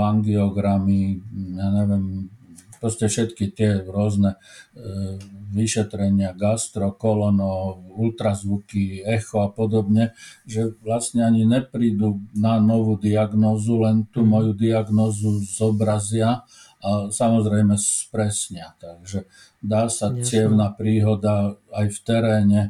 [0.06, 1.18] angiogramy,
[1.58, 2.30] ja neviem,
[2.78, 5.18] proste všetky tie rôzne e,
[5.50, 10.14] vyšetrenia, gastro, kolono, ultrazvuky, echo a podobne,
[10.46, 14.30] že vlastne ani neprídu na novú diagnózu, len tú mhm.
[14.30, 16.46] moju diagnózu zobrazia
[16.78, 18.78] a samozrejme spresnia.
[18.78, 19.26] Takže
[19.58, 22.60] dá sa cievna príhoda aj v teréne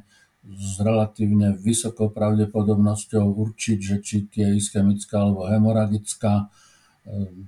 [0.56, 6.48] s relatívne vysokou pravdepodobnosťou určiť, že či je ischemická alebo hemoragická.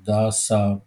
[0.05, 0.85] Dá sa no,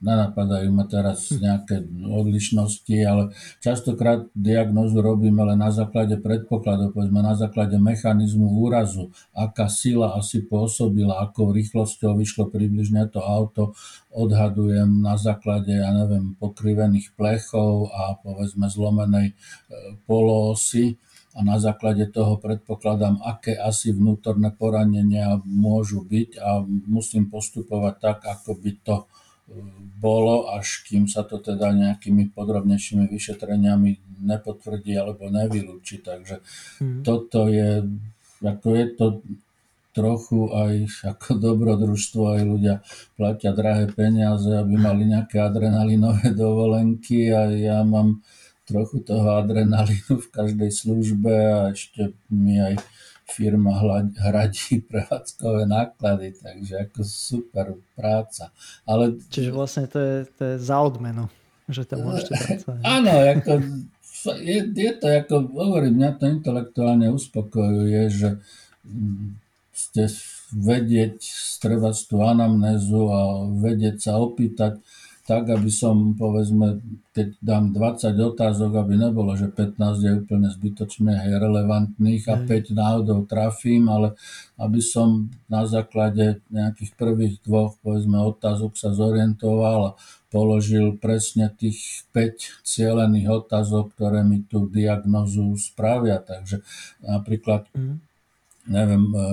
[0.00, 7.36] nenapadajú ma teraz nejaké odlišnosti, ale častokrát diagnózu robíme len na základe predpokladov, povedzme na
[7.36, 13.76] základe mechanizmu úrazu, aká sila asi pôsobila, akou rýchlosťou vyšlo približne to auto,
[14.08, 19.34] odhadujem na základe, ja neviem, pokrivených plechov a povedzme zlomenej e,
[20.08, 20.96] poloosy
[21.32, 28.18] a na základe toho predpokladám, aké asi vnútorné poranenia môžu byť a musím postupovať tak,
[28.28, 28.96] ako by to
[30.02, 36.02] bolo, až kým sa to teda nejakými podrobnejšími vyšetreniami nepotvrdí alebo nevylúči.
[36.02, 36.42] Takže
[36.82, 37.02] mm.
[37.06, 37.86] toto je,
[38.42, 39.06] ako je to
[39.92, 40.74] trochu aj
[41.04, 42.74] ako dobrodružstvo, aj ľudia
[43.14, 48.24] platia drahé peniaze, aby mali nejaké adrenalinové dovolenky a ja mám
[48.64, 52.80] trochu toho adrenalínu v každej službe a ešte mi aj
[53.32, 53.72] firma
[54.20, 57.66] hradí prevádzkové náklady, takže ako super
[57.96, 58.52] práca.
[58.84, 59.16] Ale...
[59.32, 61.32] Čiže vlastne to je, to je za odmenu,
[61.66, 62.80] že to môžete pracovať.
[62.84, 63.52] Áno, ako,
[64.52, 68.28] je, je to ako, hovorím, mňa to intelektuálne uspokojuje, že
[68.84, 69.40] mm,
[69.72, 70.04] ste
[70.52, 73.20] vedieť, strebať tú anamnézu a
[73.56, 74.84] vedieť sa opýtať,
[75.22, 76.82] tak, aby som, povedzme,
[77.14, 82.74] keď dám 20 otázok, aby nebolo, že 15 je úplne zbytočné a relevantných a 5
[82.74, 84.18] náhodou trafím, ale
[84.58, 89.96] aby som na základe nejakých prvých dvoch, povedzme, otázok sa zorientoval a
[90.34, 96.18] položil presne tých 5 cieľených otázok, ktoré mi tú diagnozu spravia.
[96.18, 96.66] Takže
[96.98, 97.96] napríklad, mm.
[98.74, 99.26] neviem, e,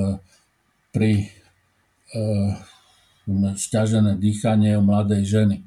[0.94, 1.28] pri e,
[3.58, 5.66] stiažené dýchanie u mladej ženy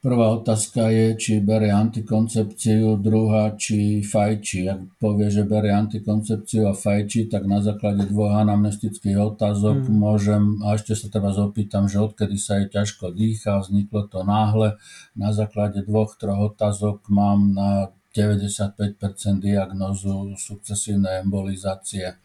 [0.00, 4.64] Prvá otázka je, či bere antikoncepciu, druhá, či fajčí.
[4.64, 9.92] Ak povie, že bere antikoncepciu a fajčí, tak na základe dvoch anamnestických otázok mm.
[9.92, 14.80] môžem, a ešte sa teraz opýtam, že odkedy sa jej ťažko dýcha, vzniklo to náhle.
[15.12, 19.04] Na základe dvoch, troch otázok mám na 95%
[19.36, 22.16] diagnozu sukcesívnej embolizácie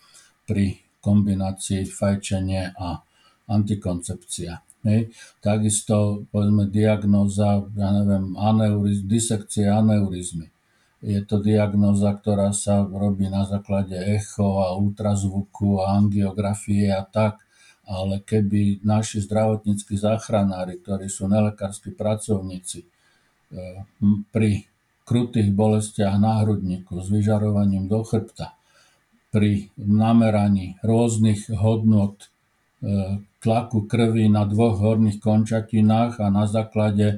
[0.47, 3.03] pri kombinácii fajčenie a
[3.51, 4.64] antikoncepcia.
[4.85, 5.09] Hej.
[5.41, 10.53] Takisto, povedzme, diagnóza, ja neviem, aneurizm, disekcie aneurizmy.
[11.01, 17.41] Je to diagnóza, ktorá sa robí na základe echo a ultrazvuku a angiografie a tak,
[17.85, 22.87] ale keby naši zdravotníckí záchranári, ktorí sú nelekársky pracovníci, e,
[24.33, 24.65] pri
[25.05, 28.57] krutých bolestiach náhrudníku s vyžarovaním do chrbta,
[29.29, 32.27] pri nameraní rôznych hodnot e,
[33.45, 37.17] tlaku krvi na dvoch horných končatinách a na základe e,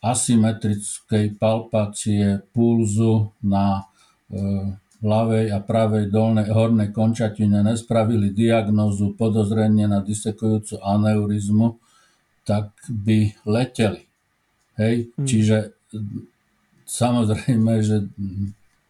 [0.00, 3.84] asymetrickej palpácie pulzu na
[4.32, 11.76] e, ľavej a pravej dolnej hornej končatine nespravili diagnózu podozrenie na disekujúcu aneurizmu,
[12.48, 14.08] tak by leteli.
[14.80, 15.12] Hej?
[15.12, 15.28] Hmm.
[15.28, 15.56] Čiže
[16.88, 18.08] samozrejme, že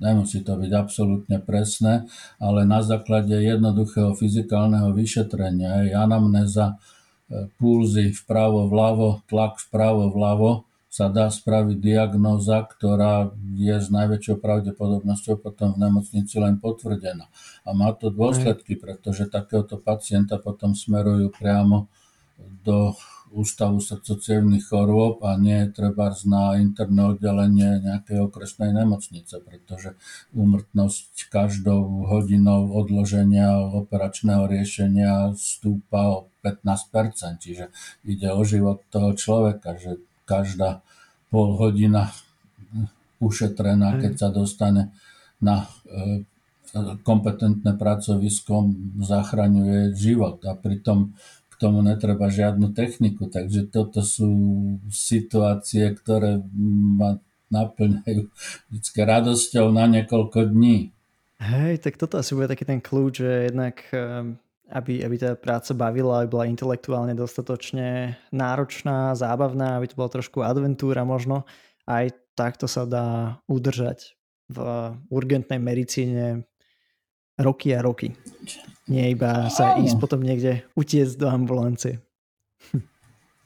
[0.03, 2.11] Nemusí to byť absolútne presné,
[2.43, 6.67] ale na základe jednoduchého fyzikálneho vyšetrenia, aj anamnéza,
[7.31, 14.39] e, pulzy vpravo, vľavo, tlak vpravo, vľavo, sa dá spraviť diagnóza, ktorá je s najväčšou
[14.39, 17.27] pravdepodobnosťou potom v nemocnici len potvrdená.
[17.67, 21.91] A má to dôsledky, pretože takéhoto pacienta potom smerujú priamo
[22.63, 22.95] do
[23.35, 29.99] Ústavu srdcocievných chorôb a nie treba na interné oddelenie nejakej okresnej nemocnice, pretože
[30.39, 37.75] úmrtnosť každou hodinou odloženia operačného riešenia stúpa o 15%, čiže
[38.07, 39.99] ide o život toho človeka, že
[40.31, 40.87] každá
[41.35, 42.15] pol hodina
[43.19, 44.95] ušetrená, keď sa dostane
[45.43, 46.23] na e,
[47.03, 48.71] kompetentné pracovisko,
[49.03, 50.43] zachraňuje život.
[50.47, 51.15] A pritom
[51.65, 54.29] tomu netreba žiadnu techniku, takže toto sú
[54.93, 56.45] situácie, ktoré
[57.01, 57.17] ma
[57.49, 58.29] naplňajú
[58.69, 60.93] vždy radosťou na niekoľko dní.
[61.41, 64.37] Hej, tak toto asi bude taký ten kľúč, že jednak ehm,
[64.73, 70.41] aby, aby tá práca bavila, aby bola intelektuálne dostatočne náročná, zábavná, aby to bola trošku
[70.41, 71.45] adventúra možno.
[71.85, 74.17] Aj takto sa dá udržať
[74.49, 74.59] v
[75.13, 76.49] urgentnej medicíne
[77.39, 78.15] roky a roky.
[78.85, 79.89] Nie iba sa Áno.
[79.89, 82.01] ísť potom niekde utiecť do ambulancie.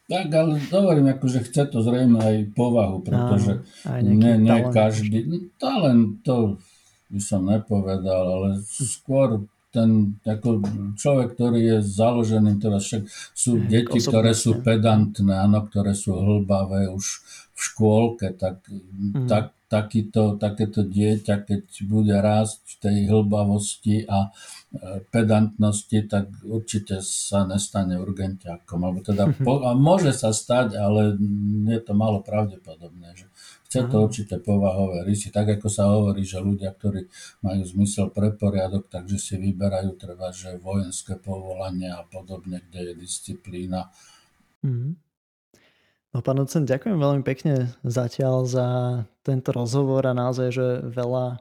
[0.08, 5.28] Tak, ale hovorím, akože chce to zrejme aj povahu, pretože Áno, nie, nie každý...
[5.28, 6.56] No, talent to
[7.12, 9.44] by som nepovedal, ale skôr
[9.78, 10.66] ten ako
[10.98, 16.90] človek, ktorý je založený, teraz však sú deti, ktoré sú pedantné, áno, ktoré sú hlbavé
[16.90, 17.22] už
[17.54, 19.30] v škôlke, tak, mm.
[19.30, 24.32] tak takýto, takéto dieťa, keď bude rásť v tej hlbavosti a
[24.72, 28.80] e, pedantnosti, tak určite sa nestane urgentiakom.
[28.80, 31.20] Alebo teda po, a môže sa stať, ale
[31.68, 33.12] je to malo pravdepodobné.
[33.12, 33.26] Že
[33.68, 35.28] chce to určité povahové rysy.
[35.28, 37.04] Tak ako sa hovorí, že ľudia, ktorí
[37.44, 42.94] majú zmysel pre poriadok, takže si vyberajú treba, že vojenské povolanie a podobne, kde je
[42.96, 43.92] disciplína.
[44.64, 44.92] Mm-hmm.
[46.16, 48.68] No pán docent, ďakujem veľmi pekne zatiaľ za
[49.20, 51.36] tento rozhovor a naozaj, že veľa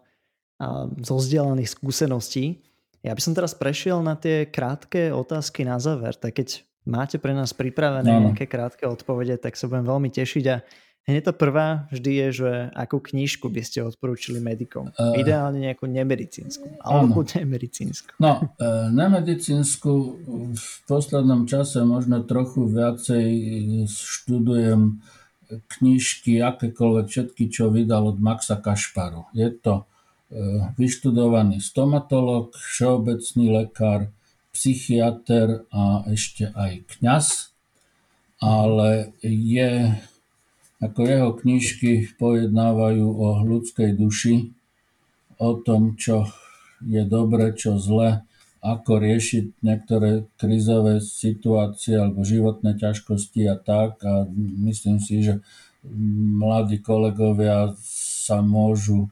[0.99, 2.59] zo vzdialených skúseností.
[3.07, 7.32] Ja by som teraz prešiel na tie krátke otázky na záver, tak keď máte pre
[7.32, 8.21] nás pripravené no.
[8.28, 10.59] nejaké krátke odpovede, tak sa budem veľmi tešiť a
[11.08, 14.91] Hneď to prvá vždy je, že akú knižku by ste odporúčili medikom?
[14.99, 16.68] Uh, Ideálne nejakú nemedicínsku.
[16.84, 18.20] Alebo nemedicínsku.
[18.20, 19.91] No, uh, nemedicínsku
[20.51, 23.24] v poslednom čase možno trochu viacej
[23.88, 24.99] študujem
[25.47, 29.32] knižky, akékoľvek všetky, čo vydal od Maxa Kašparu.
[29.32, 34.12] Je to uh, vyštudovaný stomatolog, všeobecný lekár,
[34.51, 37.55] psychiatr a ešte aj kňaz,
[38.43, 39.95] ale je
[40.78, 44.53] ako jeho knižky pojednávajú o ľudskej duši,
[45.38, 46.30] o tom, čo
[46.86, 48.25] je dobre, čo zle,
[48.61, 54.01] ako riešiť niektoré krizové situácie alebo životné ťažkosti a tak.
[54.01, 54.25] A
[54.65, 55.41] myslím si, že
[56.41, 59.09] mladí kolegovia sa môžu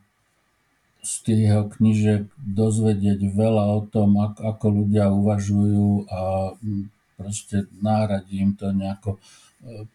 [1.05, 6.20] z tých jeho knižiek dozvedieť veľa o tom, ako, ľudia uvažujú a
[7.16, 9.22] proste náhradí to nejako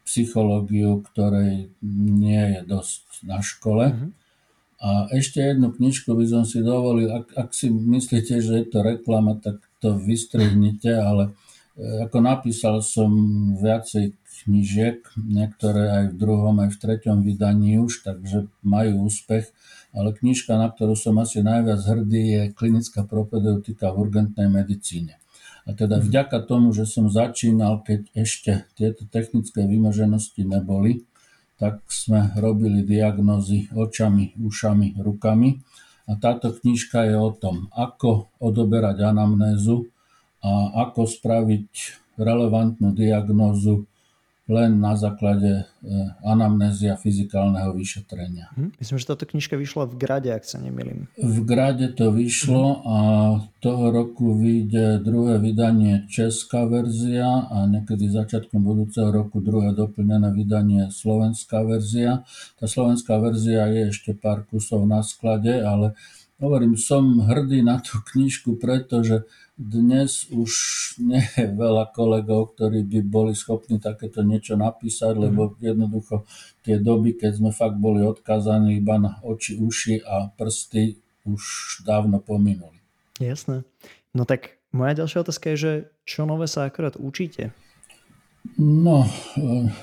[0.02, 3.86] psychológiu, ktorej nie je dosť na škole.
[3.94, 4.10] Mm-hmm.
[4.80, 8.80] A ešte jednu knižku by som si dovolil, ak, ak si myslíte, že je to
[8.80, 11.36] reklama, tak to vystrihnite, ale
[11.76, 13.12] e, ako napísal som
[13.60, 14.16] viacej
[14.48, 19.52] knižiek, niektoré aj v druhom, aj v treťom vydaní už, takže majú úspech,
[19.92, 25.19] ale knižka, na ktorú som asi najviac hrdý, je klinická propedeutika v urgentnej medicíne.
[25.70, 31.06] A teda vďaka tomu, že som začínal, keď ešte tieto technické vymoženosti neboli,
[31.62, 35.62] tak sme robili diagnózy očami, ušami, rukami.
[36.10, 39.86] A táto knižka je o tom, ako odoberať anamnézu
[40.42, 41.70] a ako spraviť
[42.18, 43.86] relevantnú diagnózu
[44.50, 45.64] len na základe e,
[46.26, 48.50] anamnézia fyzikálneho vyšetrenia.
[48.58, 51.06] Hm, myslím, že táto knižka vyšla v Grade, ak sa nemýlim.
[51.14, 52.98] V Grade to vyšlo a
[53.62, 60.90] toho roku vyjde druhé vydanie česká verzia a niekedy začiatkom budúceho roku druhé doplnené vydanie
[60.90, 62.26] slovenská verzia.
[62.58, 65.94] Tá slovenská verzia je ešte pár kusov na sklade, ale
[66.40, 69.28] hovorím, som hrdý na tú knižku, pretože
[69.60, 70.52] dnes už
[71.04, 75.20] nie je veľa kolegov, ktorí by boli schopní takéto niečo napísať, mhm.
[75.20, 76.24] lebo jednoducho
[76.64, 80.96] tie doby, keď sme fakt boli odkázaní iba na oči, uši a prsty,
[81.28, 81.42] už
[81.84, 82.80] dávno pominuli.
[83.20, 83.68] Jasné.
[84.16, 85.72] No tak moja ďalšia otázka je, že
[86.08, 87.52] čo nové sa akorát učíte?
[88.56, 89.04] No,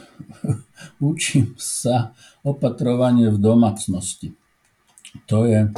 [1.13, 4.33] učím sa opatrovanie v domácnosti.
[5.29, 5.69] To je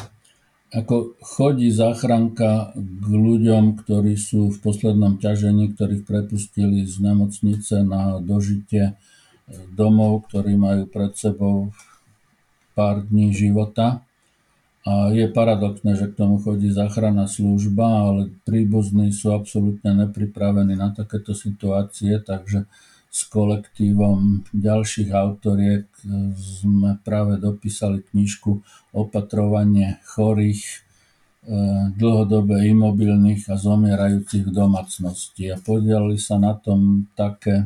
[0.69, 8.21] ako chodí záchranka k ľuďom, ktorí sú v poslednom ťažení, ktorých prepustili z nemocnice na
[8.21, 8.93] dožitie e,
[9.73, 11.73] domov, ktorí majú pred sebou
[12.77, 14.05] pár dní života.
[14.85, 20.93] A je paradoxné, že k tomu chodí záchranná služba, ale príbuzní sú absolútne nepripravení na
[20.93, 22.69] takéto situácie, takže
[23.09, 25.89] s kolektívom ďalších autoriek
[26.37, 28.61] sme práve dopísali knižku
[28.93, 30.77] Opatrovanie chorých, e,
[31.93, 35.49] dlhodobé imobilných a zomierajúcich v domácnosti.
[35.49, 37.65] A podielali sa na tom také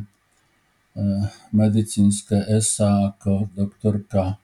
[1.52, 4.40] medicínske esa ako doktorka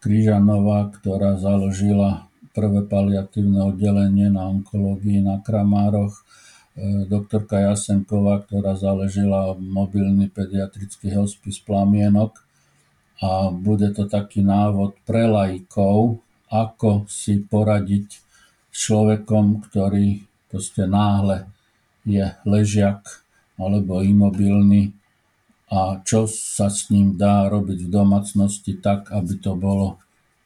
[0.00, 6.24] Kryžanová, ktorá založila prvé paliatívne oddelenie na onkológii na Kramároch,
[7.08, 12.40] doktorka Jasenková, ktorá založila mobilný pediatrický hospic Plamienok.
[13.20, 18.08] A bude to taký návod pre laikov, ako si poradiť
[18.72, 21.44] s človekom, ktorý proste náhle
[22.08, 23.04] je ležiak
[23.60, 24.96] alebo imobilný.
[25.70, 30.00] A čo sa s ním dá robiť v domácnosti tak, aby to bolo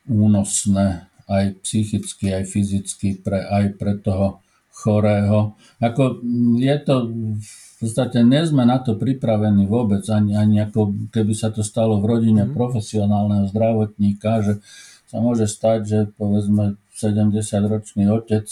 [0.05, 4.44] únosné aj psychicky, aj fyzicky, pre, aj pre toho
[4.75, 5.55] chorého.
[5.79, 6.19] Ako
[6.59, 6.95] je to,
[7.39, 12.03] v podstate nie sme na to pripravení vôbec, ani, ani ako keby sa to stalo
[12.03, 12.53] v rodine mm.
[12.53, 14.53] profesionálneho zdravotníka, že
[15.07, 18.51] sa môže stať, že povedzme 70-ročný otec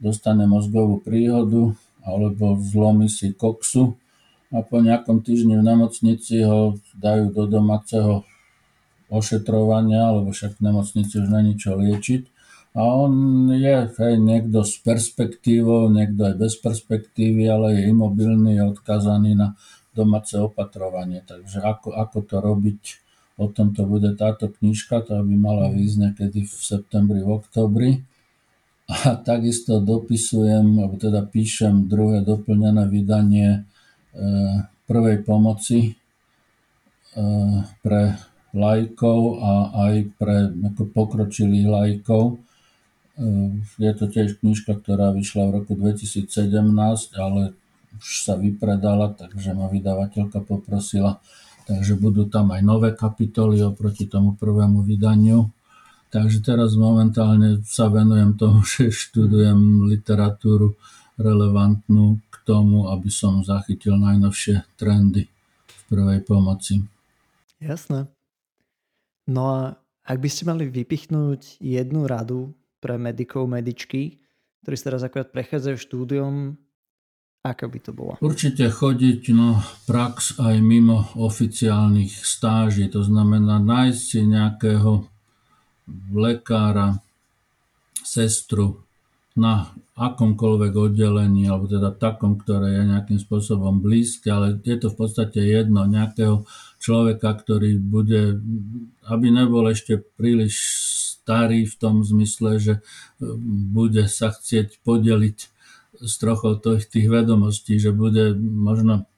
[0.00, 4.00] dostane mozgovú príhodu alebo zlomí si koksu
[4.48, 8.24] a po nejakom týždni v nemocnici ho dajú do domáceho
[9.12, 12.37] ošetrovania, lebo však v nemocnici už není čo liečiť.
[12.76, 13.12] A on
[13.52, 19.56] je hej, niekto s perspektívou, niekto aj bez perspektívy, ale je imobilný, je odkazaný na
[19.96, 21.24] domáce opatrovanie.
[21.24, 22.82] Takže ako, ako to robiť,
[23.38, 27.90] o tom to bude táto knižka, to by mala výjsť niekedy v septembri, v oktobri.
[28.88, 33.68] A takisto dopisujem, alebo teda píšem druhé doplnené vydanie
[34.18, 34.22] E,
[34.88, 35.92] prvej pomoci e,
[37.84, 38.02] pre
[38.50, 39.52] lajkov a
[39.86, 42.40] aj pre ako pokročilých lajkov.
[43.18, 43.24] E,
[43.82, 46.30] je to tiež knižka, ktorá vyšla v roku 2017,
[47.18, 47.58] ale
[47.98, 51.18] už sa vypredala, takže ma vydavateľka poprosila,
[51.66, 55.50] takže budú tam aj nové kapitoly oproti tomu prvému vydaniu.
[56.08, 60.78] Takže teraz momentálne sa venujem tomu, že študujem literatúru
[61.18, 65.26] relevantnú k tomu, aby som zachytil najnovšie trendy
[65.66, 66.86] v prvej pomoci.
[67.58, 68.06] Jasné.
[69.26, 69.60] No a
[70.06, 74.22] ak by ste mali vypichnúť jednu radu pre medikov, medičky,
[74.62, 76.54] ktorí sa teraz akorát prechádzajú štúdiom,
[77.42, 78.14] aká by to bola?
[78.18, 85.06] Určite chodiť no, prax aj mimo oficiálnych stáží, to znamená nájsť si nejakého
[86.12, 87.00] lekára,
[88.04, 88.87] sestru,
[89.38, 94.98] na akomkoľvek oddelení, alebo teda takom, ktoré je nejakým spôsobom blízke, ale je to v
[94.98, 96.46] podstate jedno, nejakého
[96.78, 98.38] človeka, ktorý bude,
[99.10, 100.54] aby nebol ešte príliš
[101.18, 102.82] starý v tom zmysle, že e,
[103.74, 105.38] bude sa chcieť podeliť
[105.98, 109.10] s trochou tých vedomostí, že bude možno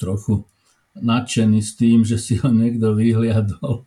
[0.00, 0.48] trochu
[0.96, 3.84] nadšený s tým, že si ho niekto vyhliadol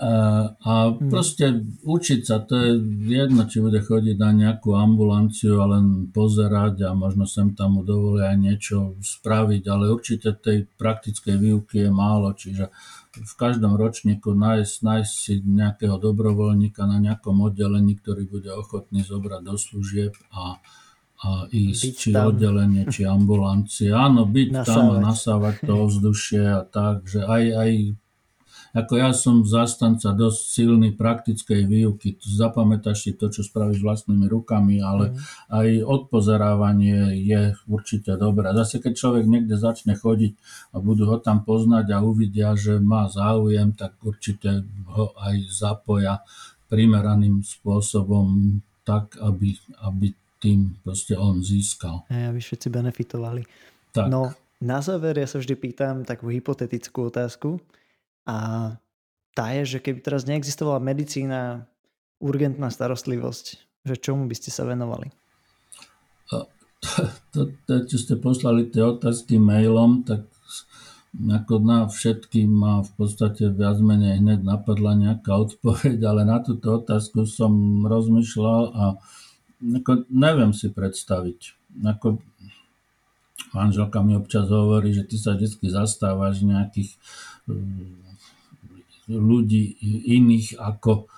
[0.00, 1.12] a hm.
[1.12, 2.70] proste učiť sa, to je
[3.12, 7.82] jedno, či bude chodiť na nejakú ambulanciu a len pozerať a možno sem tam mu
[7.84, 12.72] dovolia aj niečo spraviť, ale určite tej praktickej výuky je málo, čiže
[13.12, 19.40] v každom ročníku nájsť, nájsť si nejakého dobrovoľníka na nejakom oddelení, ktorý bude ochotný zobrať
[19.44, 20.56] do služieb a,
[21.20, 22.32] a ísť, byť či tam.
[22.32, 23.92] oddelenie, či ambulancie.
[23.92, 24.72] Áno, byť nasávať.
[24.72, 27.70] tam a nasávať to ovzdušie a tak, že aj, aj
[28.72, 32.16] ako ja som zastanca dosť silný praktickej výuky.
[32.24, 35.16] Zapamätáš si to, čo spravíš vlastnými rukami, ale mm.
[35.52, 38.48] aj odpozerávanie je určite dobré.
[38.56, 40.32] Zase keď človek niekde začne chodiť
[40.72, 46.24] a budú ho tam poznať a uvidia, že má záujem, tak určite ho aj zapoja
[46.72, 48.56] primeraným spôsobom
[48.88, 49.52] tak, aby,
[49.84, 52.08] aby tým proste on získal.
[52.08, 53.44] A aby všetci benefitovali.
[53.92, 54.08] Tak.
[54.08, 54.32] No,
[54.64, 57.60] na záver ja sa vždy pýtam takú hypotetickú otázku.
[58.28, 58.36] A
[59.32, 61.66] tá je, že keby teraz neexistovala medicína,
[62.22, 63.46] urgentná starostlivosť,
[63.82, 65.10] že čomu by ste sa venovali?
[67.66, 70.26] Čo ste poslali tie otázky mailom, tak
[71.12, 76.80] ako na všetky ma v podstate viac menej hneď napadla nejaká odpoveď, ale na túto
[76.80, 78.84] otázku som rozmýšľal a
[79.62, 81.54] ako neviem si predstaviť.
[81.86, 82.18] Ako
[83.54, 86.96] manželka mi občas hovorí, že ty sa vždy zastávaš nejakých
[89.10, 89.78] ľudí
[90.18, 91.10] iných ako,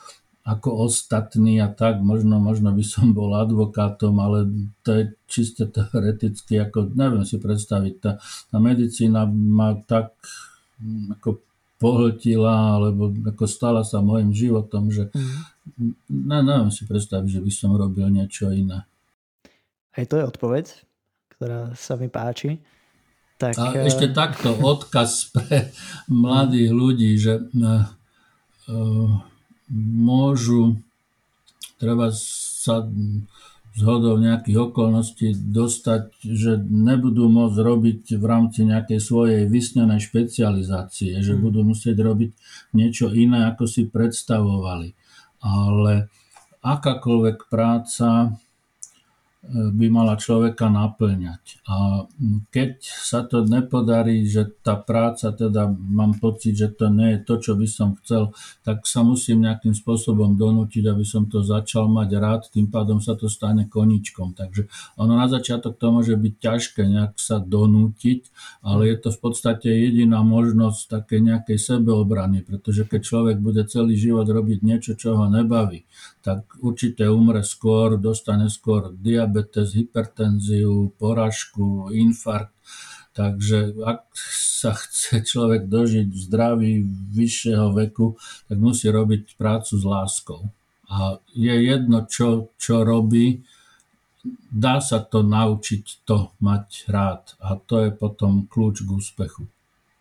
[0.45, 2.01] ako ostatní a tak.
[2.01, 4.49] Možno, možno by som bol advokátom, ale
[4.85, 7.95] to je čiste teoreticky, ako neviem si predstaviť.
[8.01, 10.17] Tá, tá medicína ma tak
[10.81, 11.45] hm, ako
[11.85, 15.93] pohltila, alebo ako stala sa môjim životom, že mm.
[16.09, 18.89] ne, neviem si predstaviť, že by som robil niečo iné.
[19.95, 20.67] Aj to je odpoveď,
[21.37, 22.57] ktorá sa mi páči.
[23.35, 25.75] Tak, a eh, ešte takto odkaz pre
[26.07, 27.91] mladých ľudí, že uh,
[29.75, 30.79] môžu
[31.83, 32.87] treba sa
[33.75, 41.35] zhodou nejakých okolností dostať, že nebudú môcť robiť v rámci nejakej svojej vysnenej špecializácie, že
[41.35, 41.43] hmm.
[41.43, 42.31] budú musieť robiť
[42.79, 44.95] niečo iné, ako si predstavovali.
[45.43, 46.07] Ale
[46.63, 48.39] akákoľvek práca
[49.53, 51.61] by mala človeka naplňať.
[51.69, 52.09] A
[52.49, 57.35] keď sa to nepodarí, že tá práca, teda mám pocit, že to nie je to,
[57.41, 58.33] čo by som chcel,
[58.65, 63.21] tak sa musím nejakým spôsobom donútiť, aby som to začal mať rád, tým pádom sa
[63.21, 64.33] to stane koničkom.
[64.33, 64.65] Takže
[64.97, 68.33] ono na začiatok to môže byť ťažké nejak sa donútiť,
[68.65, 74.01] ale je to v podstate jediná možnosť také nejakej sebeobrany, pretože keď človek bude celý
[74.01, 75.85] život robiť niečo, čo ho nebaví,
[76.25, 79.34] tak určite umre skôr, dostane skôr diabetes,
[79.75, 82.55] hypertenziu, poražku, infarkt.
[83.15, 86.73] Takže ak sa chce človek dožiť v zdraví
[87.15, 88.19] vyššieho veku,
[88.51, 90.41] tak musí robiť prácu s láskou.
[90.91, 93.47] A je jedno, čo, čo robí,
[94.51, 97.39] dá sa to naučiť to mať rád.
[97.39, 99.47] A to je potom kľúč k úspechu.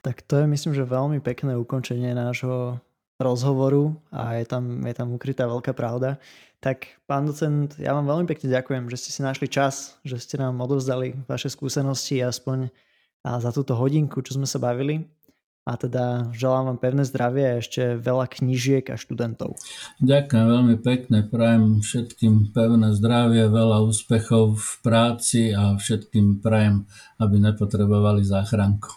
[0.04, 2.82] Tak to je myslím, že veľmi pekné ukončenie nášho
[3.22, 6.18] rozhovoru a je tam, je tam ukrytá veľká pravda.
[6.64, 10.40] Tak pán docent, ja vám veľmi pekne ďakujem, že ste si našli čas, že ste
[10.40, 12.72] nám odovzdali vaše skúsenosti aspoň
[13.24, 15.04] za túto hodinku, čo sme sa bavili.
[15.64, 19.56] A teda želám vám pevné zdravie a ešte veľa knížiek a študentov.
[20.04, 26.84] Ďakujem veľmi pekne, prajem všetkým pevné zdravie, veľa úspechov v práci a všetkým prajem,
[27.16, 28.92] aby nepotrebovali záchranku.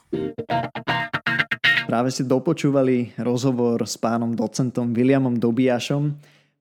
[1.87, 6.03] Práve ste dopočúvali rozhovor s pánom docentom Williamom Dobiašom.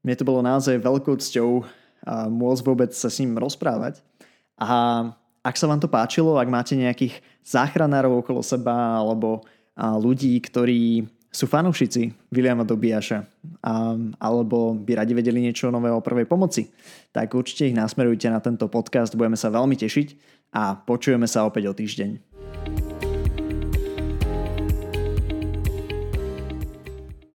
[0.06, 1.65] Mne to bolo naozaj veľkou cťou
[2.30, 4.06] môcť vôbec sa s ním rozprávať.
[4.61, 5.02] A
[5.41, 9.41] ak sa vám to páčilo, ak máte nejakých záchranárov okolo seba alebo
[9.76, 11.03] ľudí, ktorí
[11.35, 13.27] sú fanúšici Williama Dobiaša
[14.23, 16.72] alebo by radi vedeli niečo nové o prvej pomoci,
[17.11, 20.07] tak určite ich nasmerujte na tento podcast, budeme sa veľmi tešiť
[20.56, 22.84] a počujeme sa opäť o týždeň.